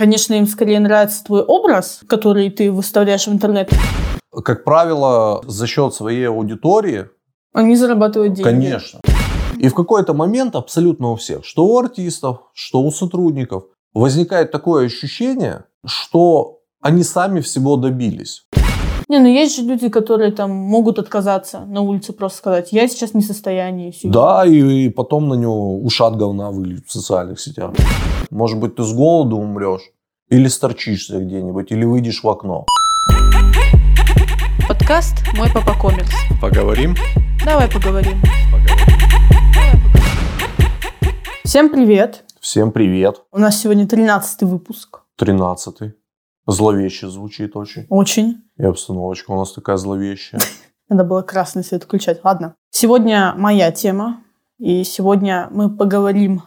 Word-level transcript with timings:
конечно, 0.00 0.32
им 0.32 0.46
скорее 0.46 0.80
нравится 0.80 1.22
твой 1.22 1.42
образ, 1.42 2.00
который 2.08 2.48
ты 2.50 2.72
выставляешь 2.72 3.26
в 3.26 3.32
интернет. 3.32 3.70
Как 4.44 4.64
правило, 4.64 5.42
за 5.46 5.66
счет 5.66 5.92
своей 5.92 6.26
аудитории, 6.26 7.08
Они 7.52 7.76
зарабатывают 7.76 8.32
деньги. 8.32 8.48
конечно. 8.48 9.00
И 9.58 9.68
в 9.68 9.74
какой-то 9.74 10.14
момент 10.14 10.56
абсолютно 10.56 11.10
у 11.10 11.16
всех, 11.16 11.44
что 11.44 11.66
у 11.66 11.78
артистов, 11.78 12.38
что 12.54 12.80
у 12.80 12.90
сотрудников, 12.90 13.64
возникает 13.92 14.50
такое 14.50 14.86
ощущение, 14.86 15.64
что 15.84 16.60
они 16.80 17.02
сами 17.02 17.40
всего 17.40 17.76
добились. 17.76 18.46
Не, 19.10 19.18
ну 19.18 19.26
есть 19.26 19.56
же 19.56 19.62
люди, 19.62 19.88
которые 19.88 20.30
там 20.30 20.52
могут 20.52 21.00
отказаться 21.00 21.64
на 21.66 21.80
улице 21.80 22.12
просто 22.12 22.38
сказать, 22.38 22.68
я 22.70 22.86
сейчас 22.86 23.12
не 23.12 23.22
в 23.22 23.24
состоянии. 23.24 23.90
всё. 23.90 24.08
Да, 24.08 24.46
и, 24.46 24.84
и 24.84 24.88
потом 24.88 25.28
на 25.28 25.34
него 25.34 25.82
ушат 25.82 26.14
говна 26.14 26.52
выльют 26.52 26.86
в 26.86 26.92
социальных 26.92 27.40
сетях. 27.40 27.72
Может 28.30 28.60
быть, 28.60 28.76
ты 28.76 28.84
с 28.84 28.92
голоду 28.92 29.36
умрешь, 29.36 29.90
или 30.28 30.46
сторчишься 30.46 31.18
где-нибудь, 31.18 31.72
или 31.72 31.84
выйдешь 31.84 32.22
в 32.22 32.28
окно. 32.28 32.66
Подкаст 34.68 35.16
«Мой 35.36 35.48
папа 35.52 35.74
комикс». 35.76 36.14
Поговорим? 36.40 36.94
Давай 37.44 37.68
поговорим. 37.68 38.22
Всем 41.42 41.68
привет. 41.70 42.22
Всем 42.38 42.70
привет. 42.70 43.22
У 43.32 43.40
нас 43.40 43.60
сегодня 43.60 43.88
13 43.88 44.42
выпуск. 44.42 45.00
Тринадцатый. 45.16 45.94
Зловеще 46.50 47.08
звучит 47.08 47.56
очень. 47.56 47.86
Очень. 47.88 48.42
И 48.56 48.64
обстановочка 48.64 49.30
у 49.30 49.36
нас 49.36 49.52
такая 49.52 49.76
зловещая. 49.76 50.40
Надо 50.88 51.04
было 51.04 51.22
красный 51.22 51.62
свет 51.62 51.84
включать. 51.84 52.20
Ладно. 52.24 52.54
Сегодня 52.70 53.34
моя 53.36 53.70
тема. 53.70 54.22
И 54.58 54.84
сегодня 54.84 55.48
мы 55.52 55.74
поговорим 55.74 56.42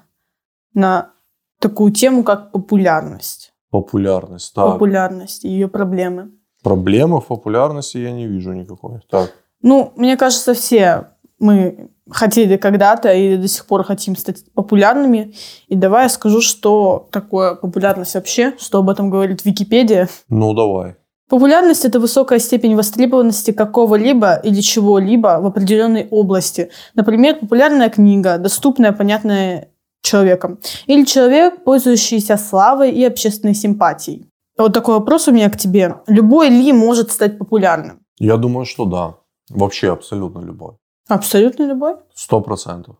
на 0.73 1.11
такую 1.59 1.91
тему, 1.91 2.23
как 2.23 2.51
популярность. 2.51 3.53
Популярность. 3.71 4.53
Так, 4.53 4.73
Популярность 4.73 5.45
и 5.45 5.49
ее 5.49 5.67
проблемы. 5.67 6.31
проблемы 6.61 7.21
в 7.21 7.25
популярности 7.27 7.97
я 7.97 8.11
не 8.11 8.27
вижу 8.27 8.51
никакой. 8.53 8.99
Так, 9.09 9.33
Ну, 9.61 9.93
мне 9.95 10.17
кажется, 10.17 10.53
все 10.53 11.11
мы 11.39 11.89
хотели 12.09 12.57
когда-то 12.57 13.13
и 13.13 13.37
до 13.37 13.47
сих 13.47 13.65
пор 13.65 13.83
хотим 13.83 14.15
стать 14.15 14.43
популярными. 14.53 15.33
И 15.67 15.75
давай 15.75 16.03
я 16.03 16.09
скажу, 16.09 16.41
что 16.41 17.07
такое 17.11 17.55
популярность 17.55 18.15
вообще, 18.15 18.53
что 18.59 18.79
об 18.79 18.89
этом 18.89 19.09
говорит 19.09 19.45
Википедия. 19.45 20.09
ну 20.29 20.53
давай. 20.53 20.95
Популярность– 21.29 21.85
это 21.85 21.99
высокая 21.99 22.37
степень 22.37 22.75
востребованности 22.75 23.51
какого-либо 23.51 24.35
или 24.35 24.61
чего-либо 24.61 25.39
в 25.41 25.45
определенной 25.45 26.07
области. 26.11 26.69
Например, 26.93 27.39
популярная 27.39 27.89
книга, 27.89 28.37
доступная, 28.37 28.91
понятная 28.91 29.69
человеком. 30.03 30.59
Или 30.85 31.05
человек, 31.05 31.63
пользующийся 31.63 32.37
славой 32.37 32.91
и 32.91 33.03
общественной 33.05 33.55
симпатией. 33.55 34.27
Вот 34.57 34.73
такой 34.73 34.95
вопрос 34.95 35.27
у 35.27 35.31
меня 35.31 35.49
к 35.49 35.57
тебе. 35.57 35.95
Любой 36.07 36.49
ли 36.49 36.73
может 36.73 37.11
стать 37.11 37.39
популярным? 37.39 37.99
Я 38.19 38.37
думаю, 38.37 38.65
что 38.65 38.85
да. 38.85 39.15
Вообще 39.49 39.91
абсолютно 39.91 40.39
любой. 40.41 40.75
Абсолютно 41.09 41.67
любой? 41.67 41.95
Сто 42.13 42.41
процентов. 42.41 42.95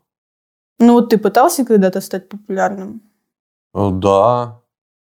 Ну 0.79 0.93
вот 0.93 1.09
ты 1.09 1.17
пытался 1.17 1.65
когда-то 1.65 2.01
стать 2.01 2.29
популярным? 2.29 3.01
Э, 3.73 3.89
Да, 3.91 4.61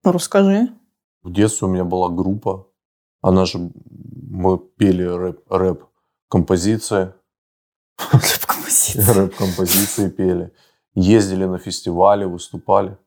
Ну, 0.03 0.11
расскажи. 0.11 0.67
в 1.23 1.31
детстве 1.31 1.67
у 1.67 1.71
меня 1.71 1.83
была 1.85 2.09
группа. 2.09 2.67
Она 3.21 3.45
же... 3.45 3.71
Мы 4.29 4.57
пели 4.57 5.03
рэп, 5.03 5.39
рэп-композиции. 5.49 7.13
Рэп-композиции 8.95 10.09
пели. 10.09 10.51
Ездили 10.95 11.45
на 11.45 11.57
фестивали, 11.59 12.25
выступали. 12.25 12.97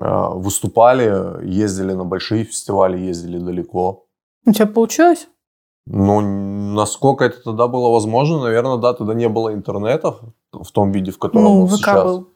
Э, 0.00 0.28
Выступали, 0.34 1.44
ездили 1.46 1.92
на 1.94 2.04
большие 2.04 2.44
фестивали, 2.44 2.98
ездили 2.98 3.38
далеко. 3.38 4.06
У 4.46 4.52
тебя 4.52 4.66
получилось? 4.66 5.28
Ну, 5.92 6.20
насколько 6.20 7.24
это 7.24 7.42
тогда 7.42 7.66
было 7.66 7.90
возможно, 7.90 8.40
наверное, 8.40 8.76
да, 8.76 8.94
тогда 8.94 9.12
не 9.12 9.28
было 9.28 9.52
интернета 9.52 10.14
в 10.52 10.70
том 10.70 10.92
виде, 10.92 11.10
в 11.10 11.18
котором 11.18 11.42
Ну, 11.42 11.60
он 11.62 11.68
ВК 11.68 11.76
сейчас. 11.78 12.04
был. 12.04 12.28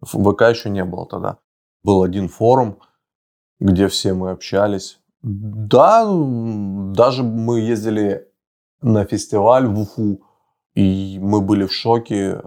В 0.00 0.32
ВК 0.32 0.42
еще 0.42 0.70
не 0.70 0.84
было 0.84 1.04
тогда. 1.06 1.36
Был 1.82 2.02
один 2.02 2.28
форум, 2.28 2.78
где 3.60 3.88
все 3.88 4.14
мы 4.14 4.30
общались. 4.30 5.00
Да, 5.22 6.06
даже 6.06 7.24
мы 7.24 7.60
ездили 7.60 8.26
на 8.80 9.04
фестиваль 9.04 9.66
в 9.66 9.80
Уфу, 9.80 10.22
и 10.74 11.18
мы 11.20 11.42
были 11.42 11.66
в 11.66 11.72
шоке, 11.74 12.40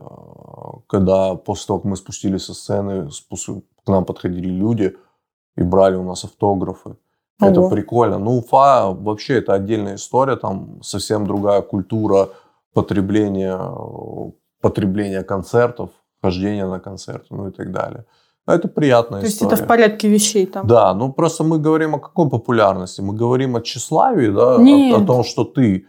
когда 0.87 1.35
после 1.35 1.67
того, 1.67 1.79
как 1.79 1.85
мы 1.85 1.95
спустились 1.97 2.45
со 2.45 2.55
сцены, 2.55 3.09
к 3.09 3.87
нам 3.89 4.05
подходили 4.05 4.49
люди 4.49 4.97
и 5.55 5.61
брали 5.61 5.95
у 5.97 6.03
нас 6.03 6.23
автографы. 6.23 6.97
Это 7.39 7.59
Ого. 7.61 7.69
прикольно. 7.69 8.17
Ну, 8.17 8.37
Уфа 8.37 8.87
вообще 8.91 9.37
это 9.37 9.53
отдельная 9.53 9.95
история, 9.95 10.35
там 10.37 10.81
совсем 10.81 11.27
другая 11.27 11.61
культура 11.61 12.29
потребления, 12.73 13.59
потребления 14.61 15.23
концертов, 15.23 15.89
хождения 16.21 16.65
на 16.65 16.79
концерты, 16.79 17.27
ну 17.29 17.47
и 17.47 17.51
так 17.51 17.71
далее. 17.71 18.05
Это 18.47 18.67
приятная 18.69 19.19
То 19.19 19.25
есть 19.25 19.37
история. 19.37 19.55
это 19.55 19.63
в 19.63 19.67
порядке 19.67 20.07
вещей 20.07 20.45
там? 20.45 20.65
Да, 20.67 20.93
ну 20.93 21.11
просто 21.11 21.43
мы 21.43 21.59
говорим 21.59 21.95
о 21.95 21.99
какой 21.99 22.29
популярности? 22.29 23.01
Мы 23.01 23.13
говорим 23.13 23.55
о 23.55 23.61
тщеславии, 23.61 24.29
да, 24.29 24.55
о, 24.55 24.59
Нет. 24.59 24.97
о 24.97 25.05
том, 25.05 25.23
что 25.23 25.43
ты 25.43 25.85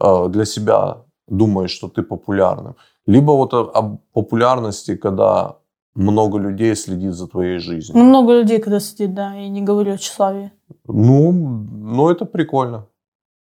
э, 0.00 0.28
для 0.28 0.44
себя 0.44 0.98
думаешь, 1.26 1.70
что 1.70 1.88
ты 1.88 2.02
популярным. 2.02 2.76
Либо 3.06 3.32
вот 3.32 3.54
о, 3.54 3.62
о 3.62 3.98
популярности, 4.12 4.96
когда 4.96 5.56
много 5.94 6.38
людей 6.38 6.74
следит 6.76 7.12
за 7.12 7.28
твоей 7.28 7.58
жизнью. 7.58 7.96
Ну, 7.96 8.04
много 8.04 8.32
людей, 8.32 8.58
когда 8.58 8.80
сидит, 8.80 9.14
да, 9.14 9.34
я 9.34 9.48
не 9.48 9.62
говорю 9.62 9.92
о 9.92 9.98
тщеславии. 9.98 10.52
Ну, 10.86 11.32
ну 11.32 12.10
это 12.10 12.24
прикольно. 12.24 12.86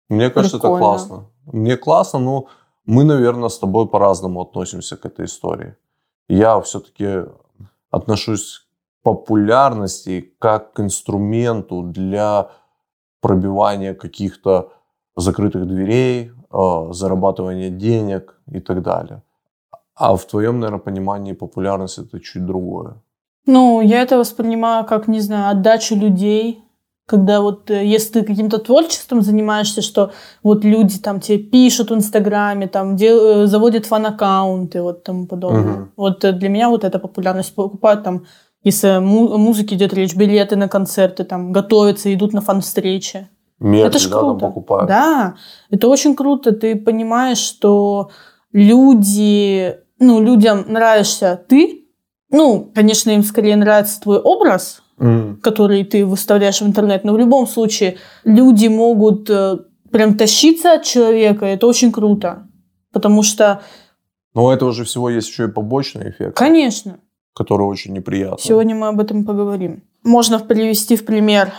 Мне 0.09 0.31
кажется, 0.31 0.59
Прикольно. 0.59 0.75
это 0.75 0.84
классно. 0.84 1.27
Мне 1.47 1.77
классно, 1.77 2.19
но 2.19 2.47
мы, 2.84 3.05
наверное, 3.05 3.49
с 3.49 3.59
тобой 3.59 3.88
по-разному 3.88 4.41
относимся 4.41 4.97
к 4.97 5.06
этой 5.06 5.27
истории. 5.27 5.77
Я 6.28 6.61
все-таки 6.61 7.25
отношусь 7.91 8.59
к 8.59 9.03
популярности 9.05 10.34
как 10.38 10.72
к 10.72 10.81
инструменту 10.81 11.82
для 11.82 12.50
пробивания 13.21 13.94
каких-то 13.94 14.72
закрытых 15.17 15.67
дверей, 15.67 16.32
э, 16.53 16.93
зарабатывания 16.93 17.71
денег 17.71 18.41
и 18.47 18.61
так 18.61 18.82
далее. 18.82 19.22
А 19.94 20.16
в 20.16 20.24
твоем, 20.24 20.60
наверное, 20.60 20.80
понимании 20.80 21.32
популярность 21.32 21.98
это 21.98 22.20
чуть 22.20 22.44
другое. 22.46 22.94
Ну, 23.46 23.80
я 23.80 24.02
это 24.02 24.18
воспринимаю 24.18 24.84
как, 24.84 25.08
не 25.08 25.20
знаю, 25.20 25.50
отдачу 25.50 25.94
людей. 25.96 26.62
Когда 27.06 27.40
вот, 27.40 27.70
э, 27.70 27.84
если 27.84 28.20
ты 28.20 28.22
каким-то 28.22 28.58
творчеством 28.58 29.22
занимаешься, 29.22 29.82
что 29.82 30.12
вот 30.44 30.64
люди 30.64 30.98
там 31.00 31.18
тебе 31.20 31.38
пишут 31.38 31.90
в 31.90 31.94
Инстаграме, 31.94 32.68
там 32.68 32.94
дел- 32.96 33.42
э, 33.42 33.46
заводят 33.46 33.84
фан-аккаунты, 33.86 34.80
вот 34.80 35.02
тому 35.02 35.26
подобное. 35.26 35.62
Мгм. 35.62 35.92
Вот 35.96 36.24
э, 36.24 36.32
для 36.32 36.48
меня 36.48 36.68
вот 36.68 36.84
эта 36.84 37.00
популярность 37.00 37.52
покупают 37.54 38.04
там, 38.04 38.26
если 38.62 39.00
му- 39.00 39.32
о 39.34 39.38
музыке 39.38 39.74
идет 39.74 39.92
речь, 39.92 40.14
билеты 40.14 40.54
на 40.54 40.68
концерты, 40.68 41.24
там, 41.24 41.50
готовятся, 41.50 42.14
идут 42.14 42.32
на 42.32 42.40
фан-встречи. 42.42 43.28
Мерч, 43.58 43.88
Это 43.88 43.98
ж 43.98 44.08
да, 44.08 44.18
круто. 44.20 44.46
покупают. 44.46 44.88
Да, 44.88 45.34
это 45.70 45.88
очень 45.88 46.14
круто. 46.14 46.52
Ты 46.52 46.76
понимаешь, 46.76 47.38
что 47.38 48.10
люди, 48.53 49.77
ну, 49.99 50.21
людям 50.22 50.65
нравишься 50.69 51.43
ты. 51.49 51.87
Ну, 52.31 52.71
конечно, 52.75 53.11
им 53.11 53.22
скорее 53.25 53.56
нравится 53.56 54.00
твой 54.00 54.19
образ, 54.19 54.83
М. 54.99 55.41
который 55.43 55.84
ты 55.84 56.05
выставляешь 56.06 56.61
в 56.61 56.66
интернет. 56.66 57.05
Но 57.05 57.12
в 57.12 57.19
любом 57.19 57.47
случае 57.47 57.97
люди 58.25 58.69
могут 58.69 59.28
э, 59.31 59.59
прям 59.91 60.16
тащиться 60.16 60.75
от 60.75 60.84
человека. 60.84 61.47
Это 61.47 61.66
очень 61.66 61.91
круто. 61.91 62.47
Потому 62.93 63.22
что, 63.22 63.62
Но 64.34 64.44
у 64.47 64.50
этого 64.50 64.72
же 64.72 64.84
всего 64.84 65.11
есть 65.11 65.28
еще 65.28 65.44
и 65.44 65.49
побочный 65.49 66.11
эффект, 66.11 66.37
конечно, 66.37 67.00
который 67.34 67.67
очень 67.67 67.93
неприятный. 67.93 68.43
сегодня 68.43 68.75
мы 68.77 68.88
об 68.88 69.00
этом 69.00 69.25
поговорим. 69.25 69.82
Можно 70.05 70.38
привести 70.38 70.97
в 70.97 71.05
пример, 71.05 71.53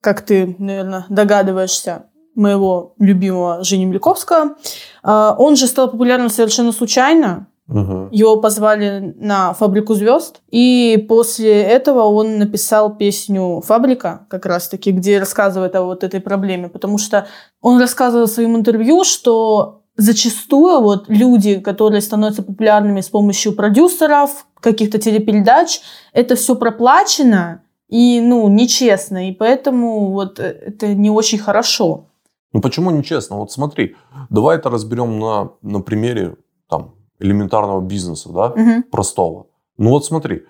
как 0.00 0.22
ты, 0.22 0.54
наверное, 0.58 1.04
догадываешься, 1.08 2.06
моего 2.36 2.94
любимого 2.98 3.64
Жени 3.64 3.86
Мельковского. 3.86 4.56
А, 5.02 5.34
Он 5.38 5.56
же 5.56 5.66
стал 5.66 5.90
популярным 5.90 6.30
совершенно 6.30 6.72
случайно. 6.72 7.46
Мгм. 7.66 8.10
Его 8.12 8.36
позвали 8.36 9.14
на 9.18 9.52
«Фабрику 9.52 9.94
звезд», 9.94 10.40
и 10.50 11.04
после 11.08 11.62
этого 11.62 12.04
он 12.04 12.38
написал 12.38 12.94
песню 12.94 13.60
«Фабрика», 13.66 14.26
как 14.28 14.46
раз-таки, 14.46 14.92
где 14.92 15.18
рассказывает 15.18 15.74
о 15.74 15.82
вот 15.82 16.04
этой 16.04 16.20
проблеме, 16.20 16.68
потому 16.68 16.96
что 16.96 17.26
он 17.60 17.80
рассказывал 17.80 18.26
в 18.26 18.30
своем 18.30 18.56
интервью, 18.56 19.02
что 19.02 19.82
зачастую 19.96 20.80
вот 20.80 21.06
люди, 21.08 21.58
которые 21.58 22.02
становятся 22.02 22.44
популярными 22.44 23.00
с 23.00 23.08
помощью 23.08 23.52
продюсеров, 23.52 24.46
каких-то 24.60 24.98
телепередач, 24.98 25.80
это 26.12 26.36
все 26.36 26.54
проплачено 26.54 27.62
и, 27.88 28.20
ну, 28.20 28.48
нечестно, 28.48 29.28
и 29.28 29.32
поэтому 29.32 30.12
вот 30.12 30.40
э, 30.40 30.42
это 30.66 30.88
не 30.88 31.10
очень 31.10 31.38
хорошо. 31.38 32.06
Ну 32.52 32.60
почему 32.60 32.90
нечестно? 32.90 33.36
Вот 33.36 33.52
смотри, 33.52 33.96
давай 34.30 34.56
это 34.58 34.70
разберем 34.70 35.18
на, 35.18 35.50
на 35.62 35.80
примере 35.80 36.36
там, 36.68 36.94
элементарного 37.18 37.80
бизнеса, 37.80 38.30
да, 38.32 38.48
Мгм. 38.56 38.82
простого. 38.84 39.46
Ну 39.78 39.90
вот 39.90 40.04
смотри, 40.04 40.42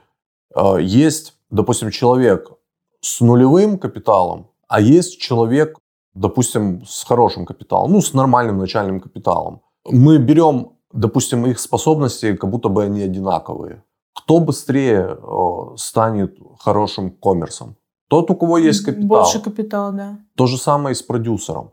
э, 0.54 0.78
есть, 0.80 1.34
допустим, 1.50 1.90
человек 1.90 2.50
с 3.00 3.20
нулевым 3.20 3.78
капиталом, 3.78 4.46
а 4.68 4.80
есть 4.80 5.20
человек, 5.20 5.78
допустим, 6.14 6.84
с 6.86 7.04
хорошим 7.04 7.44
капиталом, 7.46 7.92
ну, 7.92 8.00
с 8.00 8.14
нормальным 8.14 8.58
начальным 8.58 9.00
капиталом. 9.00 9.60
Мы 9.84 10.18
берем, 10.18 10.72
допустим, 10.92 11.46
их 11.46 11.58
способности, 11.60 12.36
как 12.36 12.50
будто 12.50 12.68
бы 12.68 12.84
они 12.84 13.02
одинаковые. 13.02 13.82
Кто 14.14 14.40
быстрее 14.40 15.18
станет 15.76 16.38
хорошим 16.58 17.10
коммерсом? 17.10 17.76
Тот, 18.08 18.30
у 18.30 18.34
кого 18.34 18.58
есть 18.58 18.84
капитал. 18.84 19.08
Больше 19.08 19.40
капитал, 19.40 19.92
да. 19.92 20.18
То 20.36 20.46
же 20.46 20.56
самое 20.58 20.92
и 20.92 20.94
с 20.94 21.02
продюсером. 21.02 21.70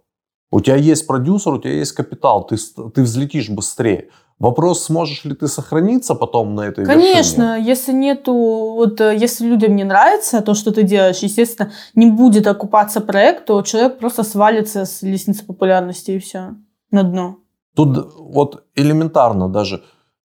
У 0.53 0.61
тебя 0.61 0.75
есть 0.75 1.07
продюсер, 1.07 1.53
у 1.53 1.57
тебя 1.57 1.73
есть 1.73 1.94
капитал, 1.94 2.45
ты, 2.45 2.57
ты 2.94 3.01
взлетишь 3.01 3.50
быстрее. 3.50 4.09
Вопрос, 4.38 4.83
сможешь 4.83 5.25
ли 5.25 5.33
ты 5.33 5.47
сохраниться 5.47 6.13
потом 6.13 6.53
на 6.53 6.61
этой 6.61 6.85
Конечно, 6.85 7.55
вершине? 7.55 7.67
если 7.67 7.91
нету, 7.91 8.33
вот 8.33 9.01
э, 9.01 9.17
если 9.17 9.47
людям 9.47 9.75
не 9.75 9.83
нравится 9.83 10.41
то, 10.41 10.53
что 10.53 10.71
ты 10.71 10.83
делаешь, 10.83 11.23
естественно, 11.23 11.71
не 11.95 12.11
будет 12.11 12.45
окупаться 12.45 13.01
проект, 13.01 13.45
то 13.45 13.63
человек 13.63 13.97
просто 13.97 14.21
свалится 14.21 14.85
с 14.85 15.01
лестницы 15.01 15.44
популярности 15.44 16.11
и 16.11 16.19
все, 16.19 16.56
на 16.91 17.01
дно. 17.01 17.38
Тут 17.75 18.13
вот 18.15 18.63
элементарно 18.75 19.49
даже, 19.49 19.83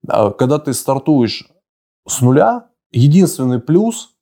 а, 0.09 0.31
когда 0.31 0.59
ты 0.59 0.73
стартуешь 0.73 1.47
с 2.09 2.23
нуля, 2.23 2.69
единственный 2.91 3.59
плюс 3.59 4.15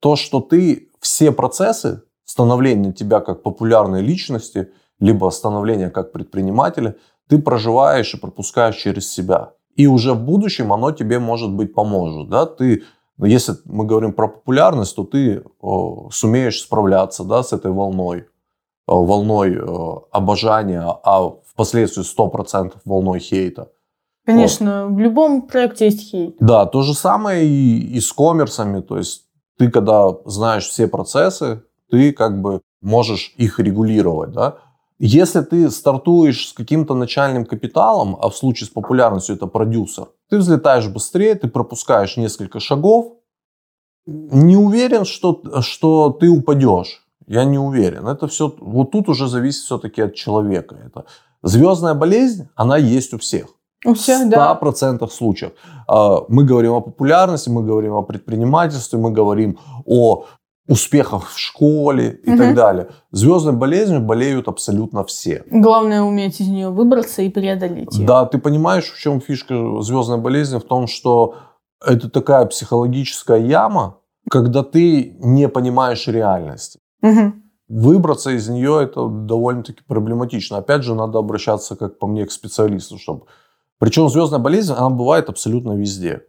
то, 0.00 0.16
что 0.16 0.40
ты 0.40 0.90
все 1.00 1.32
процессы 1.32 2.00
становления 2.24 2.94
тебя 2.94 3.20
как 3.20 3.42
популярной 3.42 4.00
личности, 4.00 4.70
либо 5.04 5.30
становления 5.30 5.90
как 5.90 6.12
предпринимателя, 6.12 6.96
ты 7.28 7.38
проживаешь 7.38 8.14
и 8.14 8.18
пропускаешь 8.18 8.76
через 8.76 9.12
себя. 9.12 9.52
И 9.76 9.86
уже 9.86 10.14
в 10.14 10.20
будущем 10.20 10.72
оно 10.72 10.92
тебе, 10.92 11.18
может 11.18 11.50
быть, 11.50 11.74
поможет. 11.74 12.30
Да? 12.30 12.46
Ты, 12.46 12.84
если 13.18 13.54
мы 13.66 13.84
говорим 13.84 14.12
про 14.12 14.28
популярность, 14.28 14.96
то 14.96 15.04
ты 15.04 15.42
о, 15.60 16.08
сумеешь 16.10 16.62
справляться 16.62 17.24
да, 17.24 17.42
с 17.42 17.52
этой 17.52 17.70
волной, 17.70 18.26
о, 18.86 19.04
волной 19.04 19.58
о, 19.60 20.06
обожания, 20.10 20.82
а 20.82 21.30
впоследствии 21.46 22.02
100% 22.02 22.72
волной 22.84 23.18
хейта. 23.18 23.68
Конечно, 24.24 24.86
вот. 24.86 24.94
в 24.94 24.98
любом 25.00 25.42
проекте 25.42 25.86
есть 25.86 26.10
хейт. 26.10 26.36
Да, 26.40 26.64
то 26.64 26.82
же 26.82 26.94
самое 26.94 27.46
и, 27.46 27.96
и 27.96 28.00
с 28.00 28.10
коммерсами. 28.10 28.80
То 28.80 28.96
есть 28.96 29.24
ты, 29.58 29.70
когда 29.70 30.16
знаешь 30.24 30.66
все 30.66 30.88
процессы, 30.88 31.62
ты 31.90 32.12
как 32.12 32.40
бы 32.40 32.62
можешь 32.80 33.34
их 33.36 33.58
регулировать. 33.58 34.32
Да? 34.32 34.58
Если 34.98 35.40
ты 35.40 35.70
стартуешь 35.70 36.48
с 36.48 36.52
каким-то 36.52 36.94
начальным 36.94 37.44
капиталом, 37.44 38.16
а 38.20 38.28
в 38.28 38.36
случае 38.36 38.66
с 38.66 38.70
популярностью 38.70 39.36
это 39.36 39.46
продюсер, 39.46 40.08
ты 40.30 40.38
взлетаешь 40.38 40.88
быстрее, 40.88 41.34
ты 41.34 41.48
пропускаешь 41.48 42.16
несколько 42.16 42.60
шагов. 42.60 43.14
Не 44.06 44.56
уверен, 44.56 45.04
что, 45.04 45.42
что 45.62 46.10
ты 46.10 46.28
упадешь. 46.28 47.04
Я 47.26 47.44
не 47.44 47.58
уверен. 47.58 48.06
Это 48.06 48.28
все, 48.28 48.54
вот 48.60 48.90
тут 48.92 49.08
уже 49.08 49.28
зависит 49.28 49.64
все-таки 49.64 50.02
от 50.02 50.14
человека. 50.14 50.76
Это 50.86 51.04
звездная 51.42 51.94
болезнь, 51.94 52.48
она 52.54 52.76
есть 52.76 53.14
у 53.14 53.18
всех. 53.18 53.46
У 53.84 53.94
всех, 53.94 54.28
да. 54.30 54.54
В 54.54 54.62
100% 54.62 55.08
случаев. 55.10 55.52
А, 55.88 56.20
мы 56.28 56.44
говорим 56.44 56.72
о 56.72 56.80
популярности, 56.80 57.50
мы 57.50 57.62
говорим 57.62 57.94
о 57.94 58.02
предпринимательстве, 58.02 58.98
мы 58.98 59.10
говорим 59.10 59.58
о 59.86 60.24
успехах 60.66 61.30
в 61.30 61.38
школе 61.38 62.20
и 62.24 62.30
угу. 62.30 62.38
так 62.38 62.54
далее. 62.54 62.88
Звездной 63.10 63.52
болезнью 63.52 64.00
болеют 64.00 64.48
абсолютно 64.48 65.04
все. 65.04 65.44
Главное 65.50 66.02
уметь 66.02 66.40
из 66.40 66.48
нее 66.48 66.70
выбраться 66.70 67.22
и 67.22 67.28
преодолеть 67.28 67.94
ее. 67.96 68.06
Да, 68.06 68.24
ты 68.24 68.38
понимаешь, 68.38 68.90
в 68.90 68.98
чем 68.98 69.20
фишка 69.20 69.54
звездной 69.82 70.18
болезни? 70.18 70.58
В 70.58 70.64
том, 70.64 70.86
что 70.86 71.36
это 71.84 72.08
такая 72.08 72.46
психологическая 72.46 73.40
яма, 73.40 73.98
когда 74.30 74.62
ты 74.62 75.16
не 75.20 75.48
понимаешь 75.48 76.06
реальности. 76.08 76.80
Угу. 77.02 77.32
Выбраться 77.68 78.30
из 78.30 78.48
нее 78.48 78.80
это 78.82 79.06
довольно-таки 79.08 79.82
проблематично. 79.86 80.58
Опять 80.58 80.82
же, 80.82 80.94
надо 80.94 81.18
обращаться, 81.18 81.76
как 81.76 81.98
по 81.98 82.06
мне, 82.06 82.24
к 82.24 82.32
специалисту, 82.32 82.98
чтобы 82.98 83.26
причем 83.78 84.08
звездная 84.08 84.38
болезнь, 84.40 84.72
она 84.72 84.90
бывает 84.90 85.28
абсолютно 85.28 85.72
везде. 85.72 86.22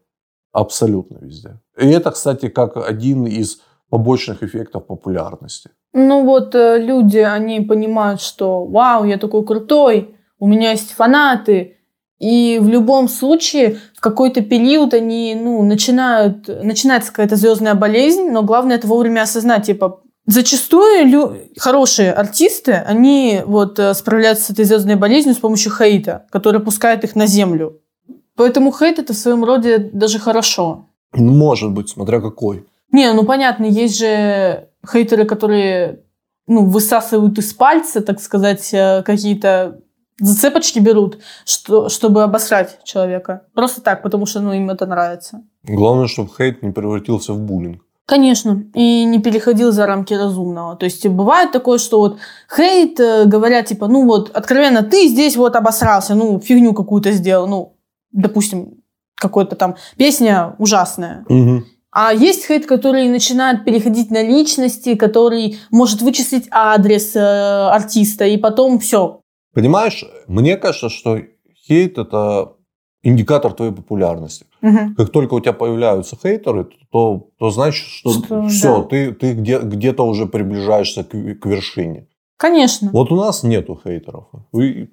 Абсолютно 0.51 1.19
везде. 1.19 1.61
И 1.77 1.87
это, 1.87 2.11
кстати, 2.11 2.49
как 2.49 2.77
один 2.77 3.25
из 3.25 3.61
побочных 3.89 4.43
эффектов 4.43 4.87
популярности. 4.87 5.69
Ну 5.93 6.25
вот 6.25 6.55
э, 6.55 6.79
люди, 6.79 7.19
они 7.19 7.61
понимают, 7.61 8.21
что 8.21 8.65
вау, 8.65 9.05
я 9.05 9.17
такой 9.17 9.45
крутой, 9.45 10.15
у 10.39 10.47
меня 10.47 10.71
есть 10.71 10.91
фанаты, 10.91 11.77
и 12.19 12.59
в 12.61 12.67
любом 12.67 13.07
случае 13.07 13.77
в 13.93 14.01
какой-то 14.01 14.41
период 14.41 14.93
они 14.93 15.35
ну, 15.39 15.63
начинают, 15.63 16.47
начинается 16.47 17.11
какая-то 17.11 17.35
звездная 17.35 17.75
болезнь, 17.75 18.29
но 18.29 18.43
главное 18.43 18.77
это 18.77 18.87
вовремя 18.87 19.21
осознать, 19.21 19.65
типа, 19.65 20.01
Зачастую 20.27 21.05
лю- 21.05 21.37
хорошие 21.55 22.11
артисты, 22.11 22.71
они 22.71 23.43
вот 23.45 23.77
э, 23.77 23.93
справляются 23.93 24.45
с 24.45 24.49
этой 24.49 24.65
звездной 24.65 24.95
болезнью 24.95 25.35
с 25.35 25.37
помощью 25.37 25.71
хейта, 25.71 26.25
который 26.31 26.59
пускает 26.59 27.03
их 27.03 27.15
на 27.15 27.27
землю. 27.27 27.81
Поэтому 28.35 28.73
хейт 28.73 28.97
это 28.97 29.13
в 29.13 29.17
своем 29.17 29.43
роде 29.43 29.77
даже 29.77 30.17
хорошо. 30.17 30.87
Ну, 31.13 31.31
может 31.31 31.71
быть, 31.71 31.89
смотря 31.89 32.21
какой. 32.21 32.65
Не, 32.91 33.11
ну 33.13 33.23
понятно, 33.23 33.65
есть 33.65 33.97
же 33.97 34.69
хейтеры, 34.89 35.25
которые 35.25 36.03
ну, 36.47 36.65
высасывают 36.65 37.37
из 37.37 37.53
пальца, 37.53 38.01
так 38.01 38.21
сказать, 38.21 38.73
э, 38.73 39.03
какие-то 39.03 39.79
зацепочки 40.19 40.79
берут, 40.79 41.19
что, 41.45 41.89
чтобы 41.89 42.23
обосрать 42.23 42.79
человека. 42.83 43.41
Просто 43.53 43.81
так, 43.81 44.03
потому 44.03 44.25
что 44.25 44.39
ну, 44.39 44.53
им 44.53 44.69
это 44.69 44.85
нравится. 44.85 45.43
Главное, 45.63 46.07
чтобы 46.07 46.29
хейт 46.37 46.61
не 46.63 46.71
превратился 46.71 47.33
в 47.33 47.39
буллинг. 47.39 47.81
Конечно, 48.05 48.65
и 48.75 49.03
не 49.03 49.19
переходил 49.19 49.71
за 49.71 49.87
рамки 49.87 50.13
разумного. 50.13 50.75
То 50.75 50.85
есть 50.85 51.07
бывает 51.07 51.51
такое, 51.51 51.79
что 51.79 51.99
вот 51.99 52.19
хейт, 52.55 52.99
э, 52.99 53.25
говорят, 53.25 53.65
типа, 53.65 53.87
ну 53.87 54.05
вот, 54.05 54.29
откровенно, 54.29 54.83
ты 54.83 55.07
здесь 55.07 55.35
вот 55.35 55.55
обосрался, 55.55 56.13
ну, 56.13 56.39
фигню 56.39 56.73
какую-то 56.73 57.11
сделал, 57.11 57.47
ну, 57.47 57.77
допустим, 58.11 58.83
какая-то 59.15 59.55
там 59.55 59.75
песня 59.97 60.55
ужасная. 60.59 61.25
Угу. 61.27 61.63
А 61.97 62.13
есть 62.13 62.45
хейт, 62.45 62.65
который 62.65 63.07
начинает 63.07 63.63
переходить 63.63 64.12
на 64.12 64.21
личности, 64.21 64.95
который 64.95 65.59
может 65.71 66.01
вычислить 66.01 66.45
адрес 66.51 67.15
э, 67.15 67.19
артиста, 67.19 68.25
и 68.25 68.36
потом 68.36 68.80
все. 68.80 69.21
Понимаешь, 69.53 70.03
мне 70.27 70.57
кажется, 70.57 70.89
что 70.89 71.18
хейт 71.65 71.97
это 71.97 72.57
индикатор 73.01 73.53
твоей 73.53 73.71
популярности. 73.71 74.45
Угу. 74.62 74.95
Как 74.97 75.09
только 75.09 75.36
у 75.36 75.39
тебя 75.39 75.53
появляются 75.53 76.18
хейтеры, 76.21 76.68
то, 76.92 77.30
то 77.39 77.50
значит, 77.50 77.88
что, 77.88 78.12
что 78.12 78.47
все, 78.50 78.81
да. 78.81 78.83
ты, 78.89 79.13
ты 79.13 79.31
где, 79.31 79.59
где-то 79.59 80.06
уже 80.06 80.25
приближаешься 80.25 81.06
к, 81.06 81.12
к 81.12 81.45
вершине. 81.45 82.07
Конечно. 82.36 82.90
Вот 82.92 83.09
у 83.09 83.16
нас 83.16 83.44
нету 83.44 83.80
хейтеров. 83.81 84.25
Вы... 84.52 84.90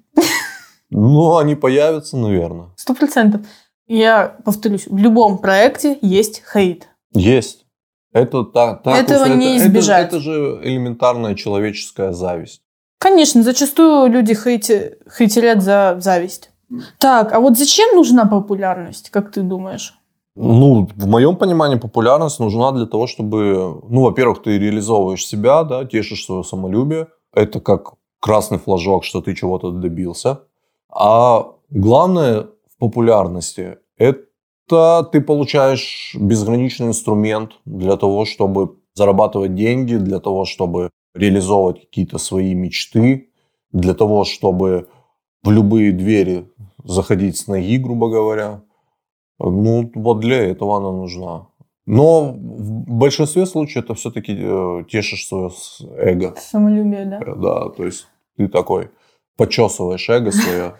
Ну, 0.89 1.35
они 1.35 1.55
появятся, 1.55 2.15
наверное. 2.15 2.69
Сто 2.77 2.93
процентов. 2.93 3.41
Я 3.87 4.37
повторюсь, 4.45 4.87
в 4.87 4.95
любом 4.95 5.39
проекте 5.39 5.97
есть 6.01 6.41
хейт. 6.53 6.87
Есть. 7.13 7.65
Это 8.11 8.43
так. 8.43 8.83
так 8.83 8.95
Этого 8.95 9.25
не 9.25 9.55
это, 9.57 9.65
избежать. 9.65 10.07
Это, 10.07 10.17
это 10.17 10.23
же 10.23 10.59
элементарная 10.63 11.35
человеческая 11.35 12.13
зависть. 12.13 12.61
Конечно, 12.99 13.43
зачастую 13.43 14.09
люди 14.11 14.33
хейти, 14.33 14.95
хейтерят 15.17 15.61
за 15.61 15.97
зависть. 15.99 16.51
Так, 16.99 17.33
а 17.33 17.39
вот 17.39 17.57
зачем 17.57 17.95
нужна 17.95 18.25
популярность, 18.25 19.09
как 19.09 19.31
ты 19.31 19.41
думаешь? 19.41 19.95
Ну, 20.35 20.87
в 20.95 21.07
моем 21.07 21.35
понимании, 21.35 21.77
популярность 21.77 22.39
нужна 22.39 22.71
для 22.71 22.87
того, 22.87 23.05
чтобы, 23.05 23.81
ну, 23.87 24.01
во-первых, 24.01 24.41
ты 24.41 24.57
реализовываешь 24.57 25.25
себя, 25.25 25.63
да, 25.63 25.85
тешишь 25.85 26.25
свое 26.25 26.43
самолюбие. 26.43 27.07
Это 27.33 27.59
как 27.59 27.93
красный 28.19 28.57
флажок, 28.57 29.03
что 29.03 29.21
ты 29.21 29.35
чего-то 29.35 29.71
добился. 29.71 30.41
А 30.89 31.51
главное 31.69 32.47
в 32.73 32.77
популярности– 32.79 33.77
это 33.97 34.23
ты 34.67 35.21
получаешь 35.21 36.15
безграничный 36.19 36.87
инструмент 36.87 37.53
для 37.65 37.97
того, 37.97 38.25
чтобы 38.25 38.77
зарабатывать 38.93 39.55
деньги, 39.55 39.95
для 39.95 40.19
того, 40.19 40.45
чтобы 40.45 40.89
реализовывать 41.15 41.81
какие-то 41.81 42.17
свои 42.17 42.53
мечты, 42.53 43.29
для 43.71 43.93
того, 43.93 44.23
чтобы 44.23 44.87
в 45.43 45.51
любые 45.51 45.91
двери 45.91 46.49
заходить 46.83 47.37
с 47.37 47.47
ноги, 47.47 47.77
грубо 47.77 48.09
говоря. 48.09 48.63
Ну, 49.39 49.91
вот 49.95 50.19
для 50.19 50.37
этого 50.37 50.77
она 50.77 50.91
нужна. 50.91 51.47
Но 51.85 52.31
в 52.31 52.93
большинстве 52.93 53.45
случаев 53.45 53.83
это 53.83 53.93
все-таки 53.93 54.37
э, 54.39 54.83
тешишь 54.89 55.27
свое 55.27 55.51
эго. 55.97 56.33
Самолюбие, 56.37 57.05
да? 57.05 57.19
Э, 57.19 57.35
да, 57.35 57.69
то 57.69 57.83
есть 57.83 58.07
ты 58.37 58.47
такой 58.47 58.89
почесываешь 59.35 60.09
эго 60.09 60.31
свое. 60.31 60.75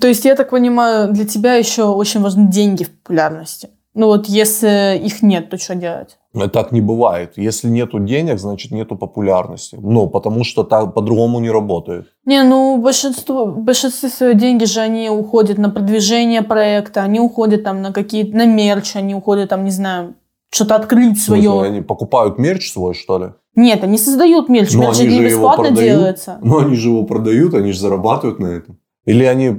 То 0.00 0.08
есть, 0.08 0.24
я 0.24 0.34
так 0.34 0.50
понимаю, 0.50 1.12
для 1.12 1.26
тебя 1.26 1.54
еще 1.54 1.84
очень 1.84 2.20
важны 2.20 2.50
деньги 2.50 2.84
в 2.84 2.90
популярности. 2.90 3.68
Ну 3.94 4.06
вот 4.06 4.26
если 4.26 4.98
их 5.04 5.22
нет, 5.22 5.50
то 5.50 5.58
что 5.58 5.74
делать? 5.74 6.16
Так 6.52 6.72
не 6.72 6.80
бывает. 6.80 7.34
Если 7.36 7.68
нету 7.68 7.98
денег, 7.98 8.38
значит 8.38 8.72
нету 8.72 8.96
популярности. 8.96 9.76
Ну, 9.78 10.08
потому 10.08 10.44
что 10.44 10.64
так 10.64 10.94
по-другому 10.94 11.40
не 11.40 11.50
работает. 11.50 12.06
Не, 12.24 12.42
ну 12.42 12.78
большинство, 12.78 13.44
большинство 13.44 14.08
свои 14.08 14.34
деньги 14.34 14.64
же 14.64 14.80
они 14.80 15.10
уходят 15.10 15.58
на 15.58 15.68
продвижение 15.68 16.40
проекта, 16.40 17.02
они 17.02 17.20
уходят 17.20 17.64
там 17.64 17.82
на 17.82 17.92
какие-то, 17.92 18.34
на 18.34 18.46
мерч, 18.46 18.96
они 18.96 19.14
уходят 19.14 19.50
там, 19.50 19.64
не 19.64 19.70
знаю, 19.70 20.14
что-то 20.50 20.76
открыть 20.76 21.18
В 21.18 21.22
смысле, 21.24 21.42
свое. 21.50 21.62
они 21.68 21.80
покупают 21.82 22.38
мерч 22.38 22.72
свой, 22.72 22.94
что 22.94 23.18
ли? 23.18 23.26
Нет, 23.54 23.84
они 23.84 23.98
создают 23.98 24.48
мерч. 24.48 24.72
Ну, 24.72 24.80
мерч 24.84 25.00
они 25.00 25.10
же 25.10 25.24
бесплатно 25.26 25.64
продают. 25.64 25.84
делается. 25.98 26.38
Ну, 26.42 26.60
они 26.60 26.76
же 26.76 26.88
его 26.88 27.02
продают, 27.04 27.52
они 27.52 27.72
же 27.72 27.78
зарабатывают 27.78 28.38
на 28.38 28.46
этом. 28.46 28.78
Или 29.04 29.24
они 29.24 29.50